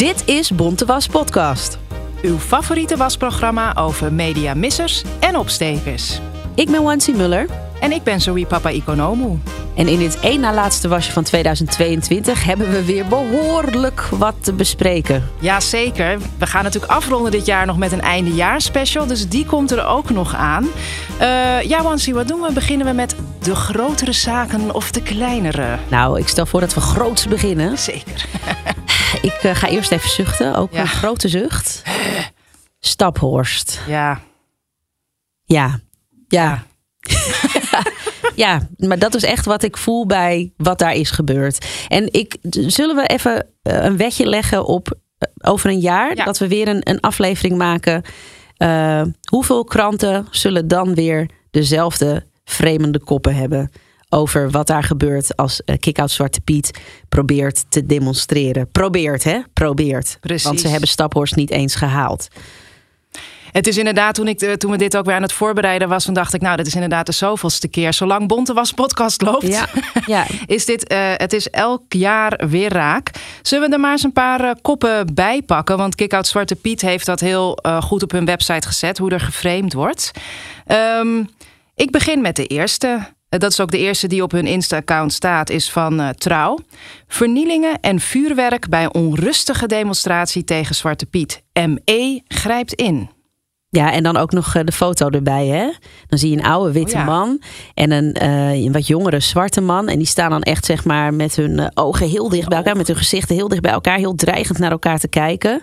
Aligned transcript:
Dit 0.00 0.22
is 0.28 0.50
Bonte 0.50 0.84
Was 0.84 1.06
Podcast. 1.06 1.78
Uw 2.22 2.38
favoriete 2.38 2.96
wasprogramma 2.96 3.76
over 3.76 4.12
mediamissers 4.12 5.04
en 5.20 5.36
opstekers. 5.36 6.20
Ik 6.54 6.70
ben 6.70 6.82
Wansi 6.82 7.12
Muller. 7.12 7.46
En 7.80 7.92
ik 7.92 8.02
ben 8.02 8.20
Zoe 8.20 8.46
Papa 8.46 8.70
Economu. 8.70 9.38
En 9.76 9.88
in 9.88 9.98
dit 9.98 10.20
één 10.20 10.40
na 10.40 10.54
laatste 10.54 10.88
wasje 10.88 11.12
van 11.12 11.22
2022 11.22 12.44
hebben 12.44 12.70
we 12.70 12.84
weer 12.84 13.06
behoorlijk 13.06 14.00
wat 14.00 14.34
te 14.40 14.52
bespreken. 14.52 15.28
Jazeker. 15.38 16.18
We 16.38 16.46
gaan 16.46 16.64
natuurlijk 16.64 16.92
afronden 16.92 17.30
dit 17.30 17.46
jaar 17.46 17.66
nog 17.66 17.78
met 17.78 17.92
een 17.92 18.00
eindejaarspecial. 18.00 19.06
Dus 19.06 19.28
die 19.28 19.46
komt 19.46 19.70
er 19.70 19.84
ook 19.86 20.10
nog 20.10 20.34
aan. 20.34 20.66
Uh, 21.20 21.62
ja, 21.62 21.82
Wansi, 21.82 22.12
wat 22.14 22.28
doen 22.28 22.40
we? 22.40 22.52
Beginnen 22.52 22.86
we 22.86 22.92
met 22.92 23.14
de 23.42 23.54
grotere 23.54 24.12
zaken 24.12 24.74
of 24.74 24.90
de 24.90 25.02
kleinere? 25.02 25.78
Nou, 25.88 26.18
ik 26.18 26.28
stel 26.28 26.46
voor 26.46 26.60
dat 26.60 26.74
we 26.74 26.80
groots 26.80 27.26
beginnen. 27.28 27.78
Zeker. 27.78 28.26
ik 29.22 29.42
uh, 29.42 29.54
ga 29.54 29.68
eerst 29.68 29.90
even 29.92 30.10
zuchten. 30.10 30.54
Ook 30.54 30.72
Ja. 30.72 30.80
een 30.80 30.86
grote 30.88 31.28
zucht. 31.28 31.82
Staphorst. 32.80 33.80
Ja. 33.86 34.20
Ja. 35.44 35.80
Ja. 36.28 36.62
Ja, 38.40 38.68
maar 38.76 38.98
dat 38.98 39.14
is 39.14 39.24
echt 39.24 39.44
wat 39.44 39.62
ik 39.62 39.76
voel 39.76 40.06
bij 40.06 40.52
wat 40.56 40.78
daar 40.78 40.94
is 40.94 41.10
gebeurd. 41.10 41.66
En 41.88 42.12
ik, 42.12 42.36
zullen 42.50 42.96
we 42.96 43.06
even 43.06 43.46
eh, 43.62 43.84
een 43.84 43.96
wetje 43.96 44.26
leggen 44.26 44.64
op 44.66 44.98
eh, 45.18 45.28
over 45.50 45.70
een 45.70 45.80
jaar? 45.80 46.16
Ja. 46.16 46.24
Dat 46.24 46.38
we 46.38 46.48
weer 46.48 46.68
een, 46.68 46.80
een 46.84 47.00
aflevering 47.00 47.56
maken. 47.56 48.02
Eh, 48.56 49.02
hoeveel 49.30 49.64
kranten 49.64 50.26
zullen 50.30 50.68
dan 50.68 50.94
weer 50.94 51.30
dezelfde 51.50 52.24
vreemde 52.44 52.98
koppen 52.98 53.34
hebben? 53.34 53.70
Over 54.08 54.50
wat 54.50 54.66
daar 54.66 54.84
gebeurt 54.84 55.36
als 55.36 55.62
Kick-Out 55.78 56.10
Zwarte 56.10 56.40
Piet 56.40 56.80
probeert 57.08 57.64
te 57.68 57.86
demonstreren. 57.86 58.70
Probeert, 58.70 59.24
hè? 59.24 59.40
Probeert. 59.52 60.16
Precies. 60.20 60.44
Want 60.44 60.60
ze 60.60 60.68
hebben 60.68 60.88
Staphorst 60.88 61.36
niet 61.36 61.50
eens 61.50 61.74
gehaald. 61.74 62.28
Het 63.52 63.66
is 63.66 63.78
inderdaad, 63.78 64.14
toen, 64.14 64.28
ik, 64.28 64.38
toen 64.38 64.70
we 64.70 64.76
dit 64.76 64.96
ook 64.96 65.04
weer 65.04 65.14
aan 65.14 65.22
het 65.22 65.32
voorbereiden 65.32 65.88
was, 65.88 66.04
toen 66.04 66.14
dacht 66.14 66.34
ik, 66.34 66.40
nou, 66.40 66.56
dit 66.56 66.66
is 66.66 66.74
inderdaad 66.74 67.06
de 67.06 67.12
zoveelste 67.12 67.68
keer. 67.68 67.92
Zolang 67.92 68.28
Bonte 68.28 68.52
Was 68.52 68.72
podcast 68.72 69.22
loopt, 69.22 69.46
Ja, 69.46 69.68
ja. 70.06 70.26
is 70.46 70.64
dit, 70.64 70.86
eh, 70.86 70.98
het 71.16 71.32
is 71.32 71.50
elk 71.50 71.82
jaar 71.88 72.48
weer 72.48 72.72
raak. 72.72 73.10
Zullen 73.42 73.68
we 73.68 73.74
er 73.74 73.80
maar 73.80 73.92
eens 73.92 74.02
een 74.02 74.12
paar 74.12 74.40
eh, 74.44 74.50
koppen 74.62 75.14
bij 75.14 75.42
pakken? 75.42 75.76
Want 75.76 75.94
Kick-Out 75.94 76.26
Zwarte 76.26 76.54
Piet 76.54 76.80
heeft 76.80 77.06
dat 77.06 77.20
heel 77.20 77.56
eh, 77.56 77.82
goed 77.82 78.02
op 78.02 78.10
hun 78.10 78.24
website 78.24 78.66
gezet, 78.66 78.98
hoe 78.98 79.10
er 79.10 79.20
geframed 79.20 79.72
wordt. 79.72 80.10
Ehm, 80.66 81.24
ik 81.74 81.90
begin 81.90 82.20
met 82.20 82.36
de 82.36 82.46
eerste. 82.46 82.98
Dat 83.28 83.52
is 83.52 83.60
ook 83.60 83.70
de 83.70 83.78
eerste 83.78 84.06
die 84.06 84.22
op 84.22 84.30
hun 84.30 84.46
Insta-account 84.46 85.12
staat, 85.12 85.50
is 85.50 85.70
van 85.70 86.14
Trouw. 86.18 86.58
Vernielingen 87.08 87.80
en 87.80 88.00
vuurwerk 88.00 88.68
bij 88.68 88.92
onrustige 88.92 89.66
demonstratie 89.66 90.44
tegen 90.44 90.74
Zwarte 90.74 91.06
Piet. 91.06 91.42
ME 91.52 92.22
grijpt 92.28 92.72
in. 92.72 93.10
Ja, 93.72 93.92
en 93.92 94.02
dan 94.02 94.16
ook 94.16 94.32
nog 94.32 94.54
eh, 94.54 94.64
de 94.64 94.72
foto 94.72 95.08
erbij, 95.08 95.46
hè? 95.46 95.72
Dan 96.06 96.18
zie 96.18 96.30
je 96.30 96.36
een 96.36 96.44
oude 96.44 96.72
witte 96.72 96.94
Oh 96.94 96.98
ja. 96.98 97.04
man 97.04 97.42
en 97.74 97.90
een, 97.90 98.12
eh, 98.12 98.52
een 98.52 98.72
wat 98.72 98.86
jongere 98.86 99.20
zwarte 99.20 99.60
man. 99.60 99.88
En 99.88 99.98
die 99.98 100.06
staan 100.06 100.30
dan 100.30 100.42
echt, 100.42 100.64
zeg 100.64 100.84
maar, 100.84 101.14
met 101.14 101.36
hun 101.36 101.58
eh, 101.58 101.66
ogen 101.74 102.08
heel 102.08 102.28
dicht 102.28 102.48
bij 102.48 102.58
elkaar, 102.58 102.76
met 102.76 102.86
hun 102.86 102.96
gezichten 102.96 103.34
heel 103.34 103.48
dicht 103.48 103.62
bij 103.62 103.70
elkaar, 103.72 103.98
heel 103.98 104.14
dreigend 104.14 104.58
naar 104.58 104.70
elkaar 104.70 104.98
te 104.98 105.08
kijken. 105.08 105.62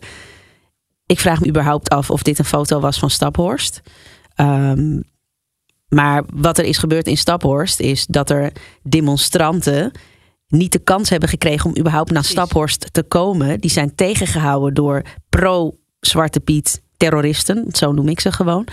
Ik 1.05 1.19
vraag 1.19 1.39
me 1.39 1.47
überhaupt 1.47 1.89
af 1.89 2.09
of 2.09 2.23
dit 2.23 2.39
een 2.39 2.45
foto 2.45 2.79
was 2.79 2.99
van 2.99 3.09
Staphorst. 3.09 3.81
Ehm, 4.35 5.01
maar 5.87 6.23
wat 6.33 6.57
er 6.57 6.65
is 6.65 6.77
gebeurd 6.77 7.07
in 7.07 7.17
Staphorst 7.17 7.79
is 7.79 8.05
dat 8.05 8.29
er 8.29 8.51
demonstranten 8.83 9.91
niet 10.47 10.71
de 10.71 10.79
kans 10.79 11.09
hebben 11.09 11.29
gekregen 11.29 11.69
om 11.69 11.77
überhaupt 11.77 12.11
naar. 12.11 12.23
Staphorst 12.23 12.93
te 12.93 13.03
komen. 13.03 13.59
Die 13.59 13.71
zijn 13.71 13.95
tegengehouden 13.95 14.73
door 14.73 15.01
pro-Zwarte 15.29 16.39
Piet 16.39 16.85
terroristen, 16.97 17.65
zo 17.71 17.91
noem 17.91 18.07
ik 18.07 18.19
ze 18.19 18.31
gewoon. 18.31 18.67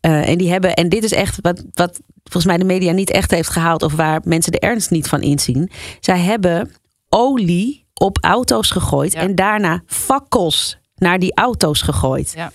Eh, 0.00 0.28
en 0.28 0.38
die 0.38 0.50
hebben, 0.50 0.74
en 0.74 0.88
dit 0.88 1.04
is 1.04 1.12
echt 1.12 1.38
wat, 1.40 1.64
wat 1.72 2.00
volgens 2.22 2.44
mij 2.44 2.56
de 2.56 2.64
media 2.64 2.92
niet 2.92 3.10
echt 3.10 3.30
heeft 3.30 3.50
gehaald, 3.50 3.82
of 3.82 3.92
waar 3.92 4.20
mensen 4.24 4.52
de 4.52 4.58
ernst 4.60 4.90
niet 4.90 5.08
van 5.08 5.20
inzien. 5.20 5.70
Zij 6.00 6.18
hebben 6.18 6.70
olie 7.08 7.86
op 7.94 8.18
auto's 8.20 8.70
gegooid 8.70 9.12
Ja. 9.12 9.20
en 9.20 9.34
daarna 9.34 9.82
fakkels 9.86 10.78
naar 10.96 11.18
die 11.18 11.34
auto's 11.34 11.82
gegooid. 11.82 12.32
Ja. 12.36 12.52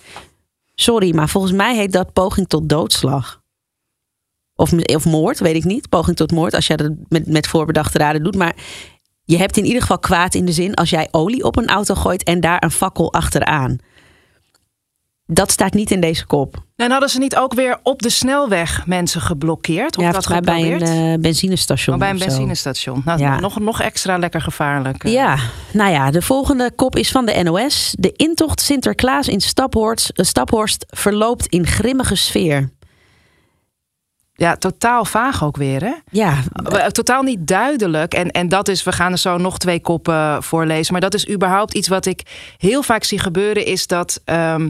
Sorry, 0.75 1.15
maar 1.15 1.29
volgens 1.29 1.53
mij 1.53 1.75
heet 1.75 1.91
dat 1.91 2.13
poging 2.13 2.47
tot 2.47 2.69
doodslag. 2.69 3.41
Of, 4.55 4.73
of 4.73 5.05
moord, 5.05 5.39
weet 5.39 5.55
ik 5.55 5.63
niet. 5.63 5.89
Poging 5.89 6.15
tot 6.17 6.31
moord, 6.31 6.53
als 6.53 6.67
jij 6.67 6.77
dat 6.77 6.91
met, 7.09 7.27
met 7.27 7.47
voorbedachte 7.47 7.97
raden 7.97 8.23
doet. 8.23 8.35
Maar 8.35 8.55
je 9.23 9.37
hebt 9.37 9.57
in 9.57 9.65
ieder 9.65 9.81
geval 9.81 9.99
kwaad 9.99 10.35
in 10.35 10.45
de 10.45 10.51
zin 10.51 10.73
als 10.73 10.89
jij 10.89 11.07
olie 11.11 11.43
op 11.43 11.57
een 11.57 11.67
auto 11.67 11.95
gooit 11.95 12.23
en 12.23 12.39
daar 12.39 12.63
een 12.63 12.71
fakkel 12.71 13.13
achteraan. 13.13 13.77
Dat 15.33 15.51
staat 15.51 15.73
niet 15.73 15.91
in 15.91 16.01
deze 16.01 16.25
kop. 16.25 16.55
En 16.75 16.91
hadden 16.91 17.09
ze 17.09 17.19
niet 17.19 17.35
ook 17.35 17.53
weer 17.53 17.79
op 17.83 18.01
de 18.01 18.09
snelweg 18.09 18.85
mensen 18.85 19.21
geblokkeerd? 19.21 19.97
Of 19.97 20.03
ja, 20.03 20.11
dat 20.11 20.41
bij 20.41 20.73
een 20.73 20.81
eh, 21.13 21.19
benzinestation. 21.21 21.95
Oh, 21.95 22.01
bij 22.01 22.09
een 22.09 22.15
of 22.15 22.21
zo. 22.21 22.27
benzinestation. 22.27 23.01
Nou, 23.05 23.19
Ja. 23.19 23.39
nog, 23.39 23.59
nog 23.59 23.81
extra 23.81 24.17
lekker 24.17 24.41
gevaarlijk. 24.41 25.03
eh. 25.03 25.11
Ja, 25.13 25.37
nou 25.73 25.91
ja, 25.91 26.11
de 26.11 26.21
volgende 26.21 26.71
kop 26.75 26.95
is 26.95 27.11
van 27.11 27.25
de 27.25 27.43
NOS. 27.43 27.95
De 27.99 28.11
intocht 28.15 28.61
Sinterklaas 28.61 29.27
in 29.27 29.41
Staphorst, 29.41 30.09
eh, 30.09 30.25
Staphorst 30.25 30.85
verloopt 30.89 31.45
in 31.47 31.67
grimmige 31.67 32.15
sfeer. 32.15 32.69
ja, 34.33 34.55
totaal 34.55 35.05
vaag 35.05 35.43
ook 35.43 35.57
weer, 35.57 35.81
hè? 35.83 35.93
Ja, 36.11 36.37
Eh, 36.71 36.85
Totaal 36.85 37.21
niet 37.23 37.47
duidelijk. 37.47 38.13
En, 38.13 38.31
en 38.31 38.49
dat 38.49 38.67
is, 38.67 38.83
we 38.83 38.91
gaan 38.91 39.11
er 39.11 39.17
zo 39.17 39.37
nog 39.37 39.57
twee 39.57 39.81
koppen 39.81 40.43
voorlezen. 40.43 40.91
Maar 40.91 41.01
dat 41.01 41.13
is 41.13 41.29
überhaupt 41.29 41.73
iets 41.73 41.87
wat 41.87 42.05
ik 42.05 42.21
heel 42.57 42.83
vaak 42.83 43.03
zie 43.03 43.19
gebeuren, 43.19 43.65
is 43.65 43.87
dat. 43.87 44.21
ehm, 44.25 44.69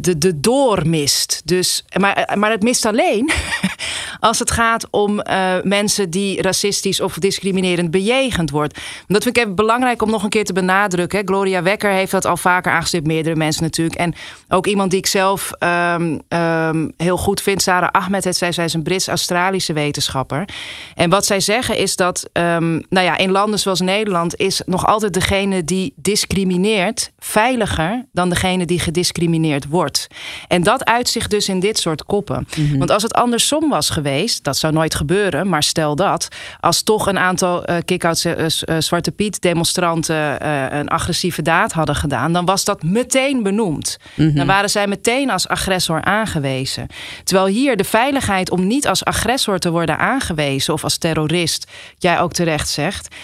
de, 0.00 0.18
de 0.18 0.40
doormist. 0.40 1.42
Dus, 1.44 1.84
maar, 2.00 2.34
maar 2.38 2.50
het 2.50 2.62
mist 2.62 2.84
alleen 2.84 3.30
als 4.20 4.38
het 4.38 4.50
gaat 4.50 4.86
om 4.90 5.20
eh, 5.20 5.54
mensen 5.62 6.10
die 6.10 6.42
racistisch 6.42 7.00
of 7.00 7.14
discriminerend 7.14 7.90
bejegend 7.90 8.50
wordt. 8.50 8.78
Dat 9.06 9.22
vind 9.22 9.36
ik 9.36 9.42
even 9.42 9.54
belangrijk 9.54 10.02
om 10.02 10.10
nog 10.10 10.22
een 10.22 10.28
keer 10.28 10.44
te 10.44 10.52
benadrukken. 10.52 11.26
Gloria 11.26 11.62
Wekker 11.62 11.90
heeft 11.90 12.10
dat 12.10 12.24
al 12.24 12.36
vaker 12.36 12.72
aangestipt, 12.72 13.06
meerdere 13.06 13.36
mensen 13.36 13.62
natuurlijk. 13.62 13.98
En 14.00 14.14
ook 14.48 14.66
iemand 14.66 14.90
die 14.90 14.98
ik 14.98 15.06
zelf 15.06 15.52
ehm, 15.58 16.18
ehm, 16.28 16.88
heel 16.96 17.16
goed 17.16 17.42
vind, 17.42 17.62
Sarah 17.62 17.88
Ahmed, 17.92 18.24
het, 18.24 18.36
zij, 18.36 18.52
zij 18.52 18.64
is 18.64 18.74
een 18.74 18.82
Brits-Australische 18.82 19.72
wetenschapper. 19.72 20.48
En 20.94 21.10
wat 21.10 21.26
zij 21.26 21.40
zeggen 21.40 21.76
is 21.76 21.96
dat, 21.96 22.28
ehm, 22.32 22.72
nou 22.88 23.06
ja, 23.06 23.16
in 23.16 23.30
landen 23.30 23.58
zoals 23.58 23.80
Nederland 23.80 24.36
is 24.36 24.62
nog 24.66 24.86
altijd 24.86 25.14
degene 25.14 25.64
die 25.64 25.92
discrimineert 25.96 27.12
veiliger 27.18 28.06
dan 28.12 28.28
degene 28.28 28.66
die 28.66 28.80
gediscrimineerd 28.80 29.46
wordt. 29.68 30.06
En 30.48 30.62
dat 30.62 30.84
uitzicht 30.84 31.30
dus 31.30 31.48
in 31.48 31.60
dit 31.60 31.78
soort 31.78 32.04
koppen. 32.04 32.48
Want 32.78 32.90
als 32.90 33.02
het 33.02 33.14
andersom 33.14 33.68
was 33.68 33.90
geweest, 33.90 34.44
dat 34.44 34.56
zou 34.56 34.72
nooit 34.72 34.94
gebeuren, 34.94 35.48
maar 35.48 35.62
stel 35.62 35.96
dat, 35.96 36.28
als 36.60 36.82
toch 36.82 37.06
een 37.06 37.18
aantal 37.18 37.64
eh 37.64 37.76
kick-out 37.84 38.24
eh, 38.24 38.44
eh, 38.44 38.50
Zwarte 38.78 39.10
Piet 39.10 39.40
demonstranten 39.40 40.46
een 40.76 40.88
agressieve 40.88 41.42
daad 41.42 41.72
hadden 41.72 41.94
gedaan, 41.94 42.32
dan 42.32 42.44
was 42.44 42.64
dat 42.64 42.82
meteen 42.82 43.42
benoemd. 43.42 43.96
Dan 44.14 44.46
waren 44.46 44.70
zij 44.70 44.86
meteen 44.86 45.30
als 45.30 45.48
agressor 45.48 46.02
aangewezen. 46.02 46.86
Terwijl 47.24 47.46
hier 47.46 47.76
de 47.76 47.84
veiligheid 47.84 48.50
om 48.50 48.66
niet 48.66 48.88
als 48.88 49.04
agressor 49.04 49.58
te 49.58 49.70
worden 49.70 49.98
aangewezen 49.98 50.74
of 50.74 50.84
als 50.84 50.98
terrorist, 50.98 51.70
jij 51.98 52.20
ook 52.20 52.32
terecht 52.32 52.68
zegt, 52.68 53.14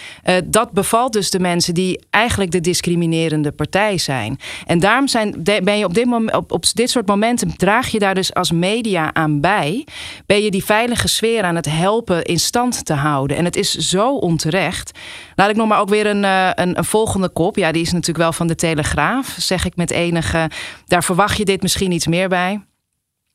dat 0.45 0.71
bevalt 0.71 1.13
dus 1.13 1.29
de 1.29 1.39
mensen 1.39 1.73
die 1.73 2.05
eigenlijk 2.09 2.51
de 2.51 2.61
discriminerende 2.61 3.51
partij 3.51 3.97
zijn. 3.97 4.39
En 4.65 4.79
daarom 4.79 5.07
zijn, 5.07 5.43
ben 5.43 5.77
je 5.77 5.85
op 5.85 5.93
dit, 5.93 6.05
moment, 6.05 6.14
op, 6.15 6.51
op 6.51 6.65
dit 6.73 6.89
soort 6.89 7.07
momenten, 7.07 7.57
draag 7.57 7.87
je 7.87 7.99
daar 7.99 8.15
dus 8.15 8.33
als 8.33 8.51
media 8.51 9.13
aan 9.13 9.41
bij, 9.41 9.87
ben 10.25 10.41
je 10.41 10.51
die 10.51 10.63
veilige 10.63 11.07
sfeer 11.07 11.43
aan 11.43 11.55
het 11.55 11.65
helpen 11.65 12.23
in 12.23 12.39
stand 12.39 12.85
te 12.85 12.93
houden. 12.93 13.37
En 13.37 13.45
het 13.45 13.55
is 13.55 13.71
zo 13.71 14.15
onterecht. 14.15 14.99
Laat 15.35 15.49
ik 15.49 15.55
nog 15.55 15.67
maar 15.67 15.79
ook 15.79 15.89
weer 15.89 16.05
een, 16.05 16.23
eh, 16.23 16.49
een, 16.53 16.77
een 16.77 16.85
volgende 16.85 17.29
kop. 17.29 17.55
Ja, 17.55 17.71
die 17.71 17.81
is 17.81 17.91
natuurlijk 17.91 18.17
wel 18.17 18.33
van 18.33 18.47
de 18.47 18.55
Telegraaf, 18.55 19.35
zeg 19.39 19.65
ik 19.65 19.75
met 19.75 19.91
enige. 19.91 20.49
Daar 20.85 21.03
verwacht 21.03 21.37
je 21.37 21.45
dit 21.45 21.61
misschien 21.61 21.91
iets 21.91 22.07
meer 22.07 22.29
bij. 22.29 22.61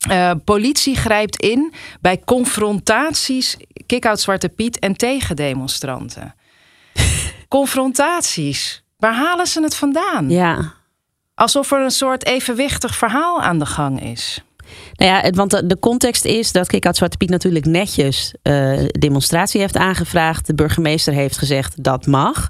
Eh, 0.08 0.30
politie 0.44 0.96
grijpt 0.96 1.36
in 1.42 1.72
bij 2.00 2.20
confrontaties 2.24 3.56
kick-out 3.86 4.20
Zwarte 4.20 4.48
Piet 4.48 4.78
en 4.78 4.96
tegen 4.96 5.36
demonstranten. 5.36 6.34
Confrontaties. 7.48 8.84
Waar 8.96 9.14
halen 9.14 9.46
ze 9.46 9.62
het 9.62 9.74
vandaan? 9.74 10.30
Ja. 10.30 10.74
Alsof 11.40 11.72
er 11.72 11.80
een 11.80 11.90
soort 11.90 12.26
evenwichtig 12.26 12.96
verhaal 12.96 13.40
aan 13.42 13.58
de 13.58 13.66
gang 13.66 14.02
is. 14.02 14.44
Nou 14.92 15.12
ja, 15.12 15.30
want 15.30 15.68
de, 15.68 15.78
context 15.78 16.24
is 16.24 16.52
dat 16.52 16.68
Kick-Out 16.68 16.96
Zwarte 16.96 17.16
Piet 17.16 17.30
natuurlijk 17.30 17.64
netjes 17.64 18.34
uh, 18.42 18.78
demonstratie 18.86 19.60
heeft 19.60 19.76
aangevraagd. 19.76 20.46
De 20.46 20.54
burgemeester 20.54 21.12
heeft 21.12 21.38
gezegd 21.38 21.84
dat 21.84 22.06
mag. 22.06 22.48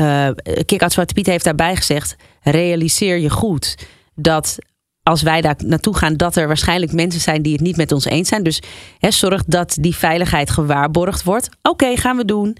Uh, 0.00 0.28
Kick-Out 0.64 0.92
Zwarte 0.92 1.14
Piet 1.14 1.26
heeft 1.26 1.44
daarbij 1.44 1.76
gezegd: 1.76 2.16
realiseer 2.40 3.18
je 3.18 3.30
goed 3.30 3.76
dat 4.14 4.58
als 5.02 5.22
wij 5.22 5.40
daar 5.40 5.56
naartoe 5.64 5.96
gaan, 5.96 6.16
dat 6.16 6.36
er 6.36 6.46
waarschijnlijk 6.46 6.92
mensen 6.92 7.20
zijn 7.20 7.42
die 7.42 7.52
het 7.52 7.62
niet 7.62 7.76
met 7.76 7.92
ons 7.92 8.04
eens 8.04 8.28
zijn. 8.28 8.42
Dus 8.42 8.62
he, 8.98 9.10
zorg 9.10 9.44
dat 9.44 9.76
die 9.80 9.96
veiligheid 9.96 10.50
gewaarborgd 10.50 11.22
wordt. 11.22 11.48
Oké, 11.62 11.96
gaan 11.96 12.16
we 12.16 12.24
doen 12.24 12.56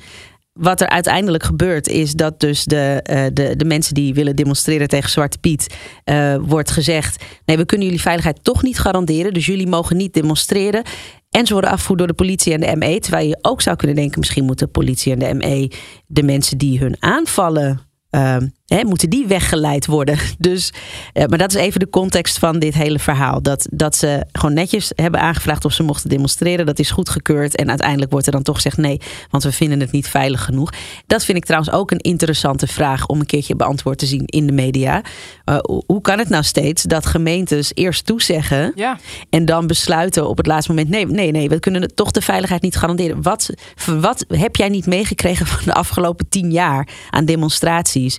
wat 0.53 0.81
er 0.81 0.89
uiteindelijk 0.89 1.43
gebeurt, 1.43 1.89
is 1.89 2.13
dat 2.13 2.41
dus 2.41 2.65
de, 2.65 3.05
uh, 3.11 3.25
de, 3.33 3.57
de 3.57 3.65
mensen 3.65 3.95
die 3.95 4.15
willen 4.15 4.37
demonstreren 4.37 4.89
tegen 4.89 5.11
Zwarte 5.11 5.39
Piet, 5.39 5.77
uh, 6.05 6.37
wordt 6.41 6.71
gezegd: 6.71 7.25
nee, 7.45 7.57
we 7.57 7.65
kunnen 7.65 7.87
jullie 7.87 8.03
veiligheid 8.03 8.45
toch 8.45 8.63
niet 8.63 8.79
garanderen. 8.79 9.33
Dus 9.33 9.47
jullie 9.47 9.67
mogen 9.67 9.97
niet 9.97 10.15
demonstreren. 10.15 10.83
En 11.31 11.47
ze 11.47 11.53
worden 11.53 11.71
afgevoerd 11.71 11.99
door 11.99 12.09
de 12.09 12.15
politie 12.15 12.53
en 12.53 12.61
de 12.61 12.77
ME. 12.77 12.99
Terwijl 12.99 13.29
je 13.29 13.39
ook 13.41 13.61
zou 13.61 13.77
kunnen 13.77 13.97
denken: 13.97 14.19
misschien 14.19 14.45
moeten 14.45 14.67
de 14.67 14.73
politie 14.73 15.13
en 15.13 15.19
de 15.19 15.35
ME 15.35 15.71
de 16.07 16.23
mensen 16.23 16.59
die 16.59 16.79
hun 16.79 16.97
aanvallen 16.99 17.81
uh, 18.11 18.37
hè, 18.75 18.85
moeten 18.85 19.11
die 19.11 19.27
weggeleid 19.27 19.87
worden. 19.87 20.19
Dus, 20.39 20.73
uh, 21.15 21.25
maar 21.25 21.39
dat 21.39 21.55
is 21.55 21.61
even 21.61 21.81
de 21.81 21.91
context 21.91 22.39
van 22.39 22.59
dit 22.59 22.75
hele 22.75 22.99
verhaal. 22.99 23.43
Dat, 23.43 23.67
dat 23.71 23.97
ze 23.97 24.25
gewoon 24.33 24.55
netjes 24.55 24.93
hebben 24.95 25.21
aangevraagd 25.21 25.65
of 25.65 25.73
ze 25.73 25.83
mochten 25.83 26.09
demonstreren. 26.09 26.67
Dat 26.67 26.79
is 26.79 26.91
goedgekeurd. 26.91 27.57
En 27.57 27.69
uiteindelijk 27.69 28.11
wordt 28.11 28.27
er 28.27 28.33
dan 28.33 28.43
toch 28.43 28.55
gezegd 28.55 28.77
nee, 28.77 29.01
want 29.31 29.43
we 29.43 29.53
vinden 29.53 29.81
het 29.81 29.93
niet 29.93 30.09
veilig 30.09 30.45
genoeg. 30.45 30.73
Dat 31.07 31.25
vind 31.25 31.39
ik 31.39 31.45
trouwens 31.45 31.73
ook 31.73 31.91
een 31.91 31.99
interessante 31.99 32.67
vraag 32.67 33.07
om 33.07 33.21
een 33.21 33.27
keertje 33.27 33.57
beantwoord 33.57 33.99
te 33.99 34.07
zien 34.07 34.25
in 34.27 34.47
de 34.47 34.53
media. 34.53 35.03
Uh, 35.45 35.59
hoe 35.87 36.01
kan 36.01 36.19
het 36.19 36.29
nou 36.29 36.43
steeds 36.43 36.83
dat 36.83 37.07
gemeentes 37.07 37.71
eerst 37.75 38.07
toezeggen 38.07 38.73
ja. 38.75 38.99
en 39.31 39.45
dan 39.45 39.67
besluiten 39.67 40.29
op 40.29 40.37
het 40.37 40.47
laatste 40.47 40.73
moment: 40.73 40.91
nee, 40.91 41.07
nee, 41.07 41.31
nee, 41.31 41.49
we 41.49 41.59
kunnen 41.59 41.95
toch 41.95 42.11
de 42.11 42.21
veiligheid 42.21 42.63
niet 42.63 42.77
garanderen. 42.77 43.23
Wat, 43.23 43.51
wat 43.87 44.25
heb 44.29 44.57
jij 44.57 44.69
niet 44.69 44.87
meegekregen 44.87 45.47
van 45.47 45.65
de 45.65 45.75
afgelopen 45.75 46.29
tien 46.29 46.51
jaar 46.51 46.89
aan 47.11 47.25
demonstraties? 47.25 48.19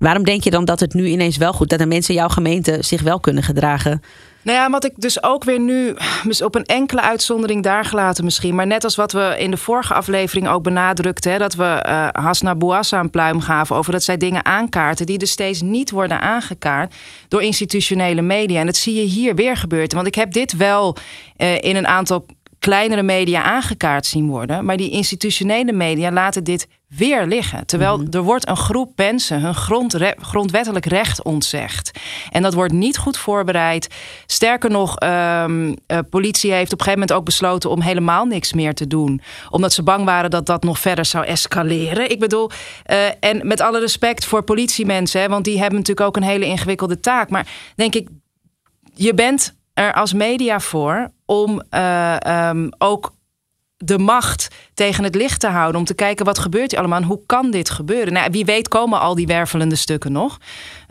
Waarom 0.00 0.24
denk 0.24 0.44
je 0.44 0.50
dan 0.50 0.64
dat 0.64 0.80
het 0.80 0.94
nu 0.94 1.06
ineens 1.06 1.36
wel 1.36 1.52
goed 1.52 1.68
dat 1.68 1.78
de 1.78 1.86
mensen 1.86 2.14
in 2.14 2.20
jouw 2.20 2.28
gemeente 2.28 2.76
zich 2.80 3.02
wel 3.02 3.20
kunnen 3.20 3.42
gedragen? 3.42 4.02
Nou 4.42 4.58
ja, 4.58 4.70
wat 4.70 4.84
ik 4.84 4.92
dus 4.96 5.22
ook 5.22 5.44
weer 5.44 5.60
nu 5.60 5.96
op 6.44 6.54
een 6.54 6.64
enkele 6.64 7.00
uitzondering 7.00 7.62
daar 7.62 7.84
gelaten 7.84 8.24
misschien. 8.24 8.54
Maar 8.54 8.66
net 8.66 8.84
als 8.84 8.96
wat 8.96 9.12
we 9.12 9.34
in 9.38 9.50
de 9.50 9.56
vorige 9.56 9.94
aflevering 9.94 10.48
ook 10.48 10.62
benadrukten. 10.62 11.38
Dat 11.38 11.54
we 11.54 11.84
uh, 11.86 12.08
Hasna 12.12 12.54
Bouassa 12.54 13.00
een 13.00 13.10
pluim 13.10 13.40
gaven 13.40 13.76
over 13.76 13.92
dat 13.92 14.02
zij 14.02 14.16
dingen 14.16 14.44
aankaarten. 14.44 15.06
die 15.06 15.18
dus 15.18 15.30
steeds 15.30 15.60
niet 15.60 15.90
worden 15.90 16.20
aangekaart 16.20 16.94
door 17.28 17.42
institutionele 17.42 18.22
media. 18.22 18.60
En 18.60 18.66
dat 18.66 18.76
zie 18.76 18.94
je 18.94 19.02
hier 19.02 19.34
weer 19.34 19.56
gebeuren. 19.56 19.94
Want 19.94 20.06
ik 20.06 20.14
heb 20.14 20.32
dit 20.32 20.56
wel 20.56 20.96
uh, 21.36 21.62
in 21.62 21.76
een 21.76 21.86
aantal 21.86 22.26
kleinere 22.60 23.02
media 23.02 23.42
aangekaart 23.42 24.06
zien 24.06 24.28
worden. 24.28 24.64
Maar 24.64 24.76
die 24.76 24.90
institutionele 24.90 25.72
media 25.72 26.12
laten 26.12 26.44
dit 26.44 26.68
weer 26.88 27.26
liggen. 27.26 27.66
Terwijl 27.66 27.96
mm 27.96 28.04
-hmm. 28.04 28.12
er 28.12 28.22
wordt 28.22 28.48
een 28.48 28.56
groep 28.56 28.92
mensen 28.96 29.40
hun 29.40 29.54
grondre 29.54 30.16
grondwettelijk 30.20 30.86
recht 30.86 31.22
ontzegd. 31.22 31.90
En 32.30 32.42
dat 32.42 32.54
wordt 32.54 32.72
niet 32.72 32.98
goed 32.98 33.18
voorbereid. 33.18 33.88
Sterker 34.26 34.70
nog, 34.70 35.02
um, 35.02 35.68
uh, 35.68 35.98
politie 36.10 36.52
heeft 36.52 36.72
op 36.72 36.78
een 36.78 36.84
gegeven 36.84 37.00
moment 37.00 37.12
ook 37.12 37.24
besloten 37.24 37.70
om 37.70 37.80
helemaal 37.80 38.24
niks 38.24 38.52
meer 38.52 38.74
te 38.74 38.86
doen. 38.86 39.20
Omdat 39.50 39.72
ze 39.72 39.82
bang 39.82 40.04
waren 40.04 40.30
dat 40.30 40.46
dat 40.46 40.62
nog 40.62 40.78
verder 40.78 41.04
zou 41.04 41.24
escaleren. 41.24 42.10
Ik 42.10 42.18
bedoel, 42.18 42.50
uh, 42.90 42.96
en 43.20 43.46
met 43.46 43.60
alle 43.60 43.80
respect 43.80 44.24
voor 44.24 44.42
politiemensen, 44.42 45.20
hè, 45.20 45.28
want 45.28 45.44
die 45.44 45.58
hebben 45.58 45.78
natuurlijk 45.78 46.06
ook 46.06 46.16
een 46.16 46.28
hele 46.28 46.46
ingewikkelde 46.46 47.00
taak. 47.00 47.30
Maar 47.30 47.46
denk 47.74 47.94
ik, 47.94 48.08
je 48.94 49.14
bent 49.14 49.58
er 49.80 49.92
als 49.92 50.12
media 50.12 50.60
voor 50.60 51.10
om 51.26 51.62
uh, 51.70 52.16
um, 52.26 52.68
ook 52.78 53.12
de 53.76 53.98
macht 53.98 54.48
tegen 54.74 55.04
het 55.04 55.14
licht 55.14 55.40
te 55.40 55.46
houden. 55.46 55.80
Om 55.80 55.86
te 55.86 55.94
kijken 55.94 56.24
wat 56.24 56.38
gebeurt 56.38 56.72
er 56.72 56.78
allemaal 56.78 57.02
hoe 57.02 57.20
kan 57.26 57.50
dit 57.50 57.70
gebeuren. 57.70 58.12
Nou, 58.12 58.30
wie 58.30 58.44
weet 58.44 58.68
komen 58.68 59.00
al 59.00 59.14
die 59.14 59.26
wervelende 59.26 59.76
stukken 59.76 60.12
nog. 60.12 60.38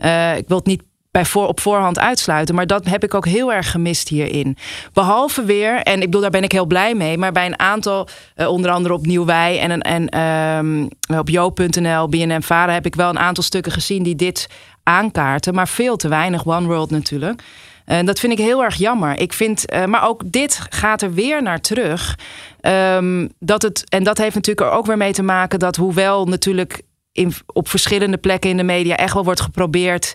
Uh, 0.04 0.36
ik 0.36 0.48
wil 0.48 0.56
het 0.56 0.66
niet 0.66 0.82
bij 1.10 1.24
voor, 1.24 1.46
op 1.46 1.60
voorhand 1.60 1.98
uitsluiten. 1.98 2.54
Maar 2.54 2.66
dat 2.66 2.86
heb 2.86 3.04
ik 3.04 3.14
ook 3.14 3.26
heel 3.26 3.52
erg 3.52 3.70
gemist 3.70 4.08
hierin. 4.08 4.56
Behalve 4.92 5.44
weer, 5.44 5.82
en 5.82 5.94
ik 5.94 6.04
bedoel, 6.04 6.20
daar 6.20 6.30
ben 6.30 6.42
ik 6.42 6.52
heel 6.52 6.66
blij 6.66 6.94
mee. 6.94 7.18
Maar 7.18 7.32
bij 7.32 7.46
een 7.46 7.58
aantal, 7.58 8.08
uh, 8.36 8.48
onder 8.48 8.70
andere 8.70 8.94
op 8.94 9.06
Nieuw 9.06 9.24
Wij 9.24 9.60
en, 9.60 9.80
en 9.80 10.20
um, 10.20 10.88
op 11.18 11.28
jo.nl, 11.28 12.08
BNM 12.08 12.42
Vara... 12.42 12.72
heb 12.72 12.86
ik 12.86 12.94
wel 12.94 13.08
een 13.08 13.18
aantal 13.18 13.42
stukken 13.42 13.72
gezien 13.72 14.02
die 14.02 14.16
dit 14.16 14.48
aankaarten. 14.82 15.54
Maar 15.54 15.68
veel 15.68 15.96
te 15.96 16.08
weinig, 16.08 16.46
One 16.46 16.66
World 16.66 16.90
natuurlijk. 16.90 17.42
En 17.90 18.06
dat 18.06 18.20
vind 18.20 18.32
ik 18.32 18.38
heel 18.38 18.62
erg 18.62 18.74
jammer. 18.74 19.18
Ik 19.18 19.32
vind, 19.32 19.72
uh, 19.72 19.84
maar 19.84 20.08
ook 20.08 20.22
dit 20.26 20.60
gaat 20.68 21.02
er 21.02 21.14
weer 21.14 21.42
naar 21.42 21.60
terug. 21.60 22.18
Um, 22.62 23.32
dat 23.38 23.62
het, 23.62 23.84
en 23.88 24.04
dat 24.04 24.18
heeft 24.18 24.34
natuurlijk 24.34 24.66
er 24.66 24.76
ook 24.76 24.86
weer 24.86 24.96
mee 24.96 25.12
te 25.12 25.22
maken 25.22 25.58
dat 25.58 25.76
hoewel 25.76 26.26
natuurlijk 26.26 26.82
op 27.46 27.68
verschillende 27.68 28.16
plekken 28.16 28.50
in 28.50 28.56
de 28.56 28.62
media 28.62 28.96
echt 28.96 29.14
wel 29.14 29.24
wordt 29.24 29.40
geprobeerd 29.40 30.14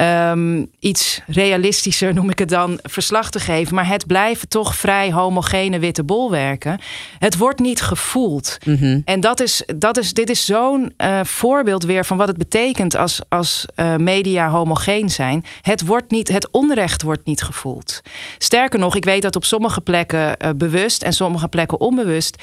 um, 0.00 0.70
iets 0.78 1.20
realistischer, 1.26 2.14
noem 2.14 2.30
ik 2.30 2.38
het 2.38 2.48
dan, 2.48 2.78
verslag 2.82 3.30
te 3.30 3.40
geven. 3.40 3.74
Maar 3.74 3.88
het 3.88 4.06
blijven 4.06 4.48
toch 4.48 4.74
vrij 4.74 5.12
homogene 5.12 5.78
witte 5.78 6.04
bolwerken. 6.04 6.80
Het 7.18 7.36
wordt 7.36 7.58
niet 7.58 7.82
gevoeld. 7.82 8.58
Mm 8.64 8.76
-hmm. 8.76 9.02
En 9.04 9.20
dat 9.20 9.40
is, 9.40 9.62
dat 9.76 9.96
is, 9.96 10.12
dit 10.12 10.30
is 10.30 10.44
zo'n 10.44 10.94
uh, 10.98 11.20
voorbeeld 11.24 11.84
weer 11.84 12.04
van 12.04 12.16
wat 12.16 12.28
het 12.28 12.36
betekent 12.36 12.96
als, 12.96 13.20
als 13.28 13.66
uh, 13.76 13.96
media 13.96 14.48
homogeen 14.48 15.10
zijn. 15.10 15.44
Het, 15.62 15.86
wordt 15.86 16.10
niet, 16.10 16.28
het 16.28 16.50
onrecht 16.50 17.02
wordt 17.02 17.24
niet 17.24 17.42
gevoeld. 17.42 18.00
Sterker 18.38 18.78
nog, 18.78 18.96
ik 18.96 19.04
weet 19.04 19.22
dat 19.22 19.36
op 19.36 19.44
sommige 19.44 19.80
plekken 19.80 20.36
uh, 20.38 20.50
bewust 20.56 21.02
en 21.02 21.12
sommige 21.12 21.48
plekken 21.48 21.80
onbewust 21.80 22.42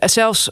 zelfs 0.00 0.48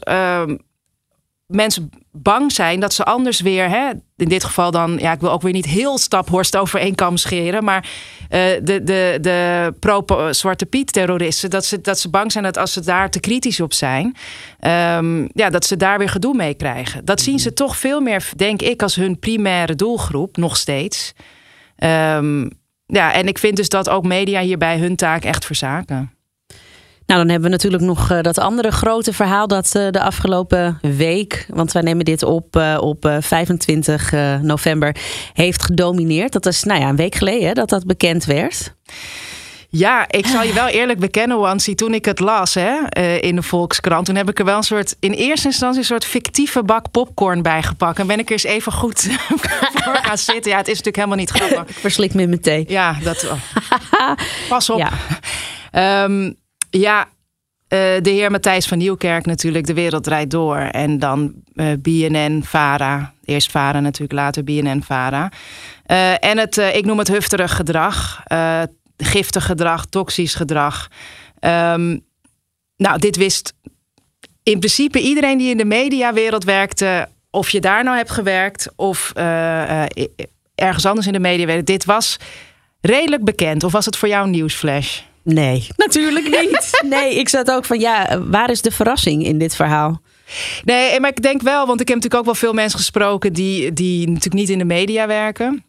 mensen 1.49 1.89
bang 2.11 2.51
zijn 2.51 2.79
dat 2.79 2.93
ze 2.93 3.03
anders 3.03 3.41
weer, 3.41 3.69
hè, 3.69 3.89
in 4.15 4.29
dit 4.29 4.43
geval 4.43 4.71
dan, 4.71 4.97
ja, 4.99 5.11
ik 5.11 5.19
wil 5.19 5.31
ook 5.31 5.41
weer 5.41 5.53
niet 5.53 5.65
heel 5.65 5.97
staphorst 5.97 6.57
over 6.57 6.79
één 6.79 6.95
kam 6.95 7.17
scheren, 7.17 7.63
maar 7.63 7.89
uh, 8.29 8.29
de, 8.63 8.83
de, 8.83 9.17
de 9.21 9.73
pro-Zwarte 9.79 10.65
Piet-terroristen, 10.65 11.49
dat 11.49 11.65
ze, 11.65 11.81
dat 11.81 11.99
ze 11.99 12.09
bang 12.09 12.31
zijn 12.31 12.43
dat 12.43 12.57
als 12.57 12.73
ze 12.73 12.81
daar 12.81 13.09
te 13.09 13.19
kritisch 13.19 13.59
op 13.59 13.73
zijn, 13.73 14.05
um, 14.95 15.29
ja, 15.33 15.49
dat 15.49 15.65
ze 15.65 15.77
daar 15.77 15.97
weer 15.97 16.09
gedoe 16.09 16.35
mee 16.35 16.53
krijgen. 16.53 17.05
Dat 17.05 17.21
zien 17.21 17.39
ze 17.39 17.53
toch 17.53 17.77
veel 17.77 18.01
meer, 18.01 18.29
denk 18.35 18.61
ik, 18.61 18.81
als 18.81 18.95
hun 18.95 19.19
primaire 19.19 19.75
doelgroep, 19.75 20.37
nog 20.37 20.57
steeds. 20.57 21.13
Um, 21.77 22.49
ja, 22.85 23.13
en 23.13 23.27
ik 23.27 23.37
vind 23.37 23.55
dus 23.55 23.69
dat 23.69 23.89
ook 23.89 24.03
media 24.03 24.41
hierbij 24.41 24.77
hun 24.77 24.95
taak 24.95 25.23
echt 25.23 25.45
verzaken. 25.45 26.11
Nou, 27.09 27.21
dan 27.21 27.29
hebben 27.29 27.49
we 27.49 27.55
natuurlijk 27.55 27.83
nog 27.83 28.11
uh, 28.11 28.21
dat 28.21 28.37
andere 28.37 28.71
grote 28.71 29.13
verhaal 29.13 29.47
dat 29.47 29.73
uh, 29.75 29.89
de 29.91 30.01
afgelopen 30.01 30.79
week, 30.81 31.45
want 31.53 31.71
wij 31.71 31.81
nemen 31.81 32.05
dit 32.05 32.23
op 32.23 32.55
uh, 32.55 32.77
op 32.81 33.17
25 33.19 34.11
november, 34.41 34.95
heeft 35.33 35.63
gedomineerd. 35.63 36.31
Dat 36.31 36.45
is 36.45 36.63
nou 36.63 36.79
ja, 36.79 36.89
een 36.89 36.95
week 36.95 37.15
geleden 37.15 37.47
hè, 37.47 37.53
dat 37.53 37.69
dat 37.69 37.85
bekend 37.85 38.25
werd. 38.25 38.73
Ja, 39.69 40.05
ik 40.09 40.25
zal 40.25 40.43
je 40.43 40.53
wel 40.53 40.67
eerlijk 40.67 40.99
bekennen, 40.99 41.39
Wansi. 41.39 41.75
Toen 41.75 41.93
ik 41.93 42.05
het 42.05 42.19
las 42.19 42.53
hè, 42.53 42.99
in 43.19 43.35
de 43.35 43.43
Volkskrant, 43.43 44.05
toen 44.05 44.15
heb 44.15 44.29
ik 44.29 44.39
er 44.39 44.45
wel 44.45 44.57
een 44.57 44.63
soort, 44.63 44.95
in 44.99 45.11
eerste 45.11 45.47
instantie, 45.47 45.79
een 45.79 45.85
soort 45.85 46.05
fictieve 46.05 46.63
bak 46.63 46.91
popcorn 46.91 47.41
bij 47.41 47.63
gepakt. 47.63 47.99
En 47.99 48.07
ben 48.07 48.19
ik 48.19 48.25
er 48.25 48.31
eens 48.31 48.43
even 48.43 48.71
goed 48.71 49.01
voor 49.83 49.99
gaan 50.01 50.17
zitten. 50.17 50.51
Ja, 50.51 50.57
het 50.57 50.67
is 50.67 50.77
natuurlijk 50.77 50.95
helemaal 50.95 51.17
niet 51.17 51.29
grappig. 51.29 51.75
Ik 51.75 51.81
verslik 51.81 52.13
me 52.13 52.27
met 52.27 52.43
thee. 52.43 52.65
Ja, 52.67 52.95
dat. 53.03 53.27
Oh. 53.29 54.11
Pas 54.49 54.69
op. 54.69 54.77
Ja. 55.71 56.03
Um, 56.03 56.37
ja, 56.69 57.07
uh, 57.69 57.79
de 58.01 58.09
heer 58.09 58.31
Matthijs 58.31 58.67
van 58.67 58.77
Nieuwkerk 58.77 59.25
natuurlijk, 59.25 59.65
De 59.65 59.73
Wereld 59.73 60.03
Draait 60.03 60.31
Door. 60.31 60.57
En 60.57 60.99
dan 60.99 61.33
uh, 61.53 61.67
BNN, 61.79 62.41
VARA. 62.45 63.13
Eerst 63.25 63.51
VARA 63.51 63.79
natuurlijk, 63.79 64.19
later 64.19 64.43
BNN, 64.43 64.83
VARA. 64.83 65.31
Uh, 65.87 66.23
en 66.23 66.37
het, 66.37 66.57
ik 66.57 66.85
noem 66.85 66.97
het 66.97 67.07
hufterig 67.07 67.55
gedrag. 67.55 68.23
giftig 68.97 69.45
gedrag, 69.45 69.85
toxisch 69.85 70.35
gedrag. 70.35 70.87
Um, 71.39 72.05
nou, 72.77 72.99
dit 72.99 73.15
wist 73.15 73.53
in 74.43 74.59
principe 74.59 74.99
iedereen 74.99 75.37
die 75.37 75.49
in 75.49 75.57
de 75.57 75.65
mediawereld 75.65 76.43
werkte... 76.43 77.07
of 77.29 77.49
je 77.49 77.59
daar 77.59 77.83
nou 77.83 77.97
hebt 77.97 78.11
gewerkt 78.11 78.69
of 78.75 79.11
ergens 80.55 80.85
anders 80.85 81.07
in 81.07 81.13
de 81.13 81.19
media 81.19 81.45
werkte. 81.45 81.71
Dit 81.71 81.85
was 81.85 82.17
redelijk 82.81 83.23
bekend. 83.23 83.63
Of 83.63 83.71
was 83.71 83.85
het 83.85 83.97
voor 83.97 84.07
jou 84.07 84.25
een 84.25 84.31
nieuwsflash? 84.31 85.01
Nee, 85.33 85.67
natuurlijk 85.75 86.25
niet. 86.41 86.69
Nee, 86.89 87.15
ik 87.15 87.29
zat 87.29 87.51
ook 87.51 87.65
van 87.65 87.79
ja, 87.79 88.21
waar 88.23 88.49
is 88.49 88.61
de 88.61 88.71
verrassing 88.71 89.25
in 89.25 89.37
dit 89.37 89.55
verhaal? 89.55 90.01
Nee, 90.63 90.99
maar 90.99 91.09
ik 91.09 91.21
denk 91.21 91.41
wel, 91.41 91.65
want 91.65 91.81
ik 91.81 91.87
heb 91.87 91.97
natuurlijk 91.97 92.21
ook 92.21 92.25
wel 92.33 92.49
veel 92.49 92.53
mensen 92.53 92.79
gesproken 92.79 93.33
die, 93.33 93.73
die 93.73 94.07
natuurlijk 94.07 94.33
niet 94.33 94.49
in 94.49 94.57
de 94.57 94.65
media 94.65 95.07
werken. 95.07 95.63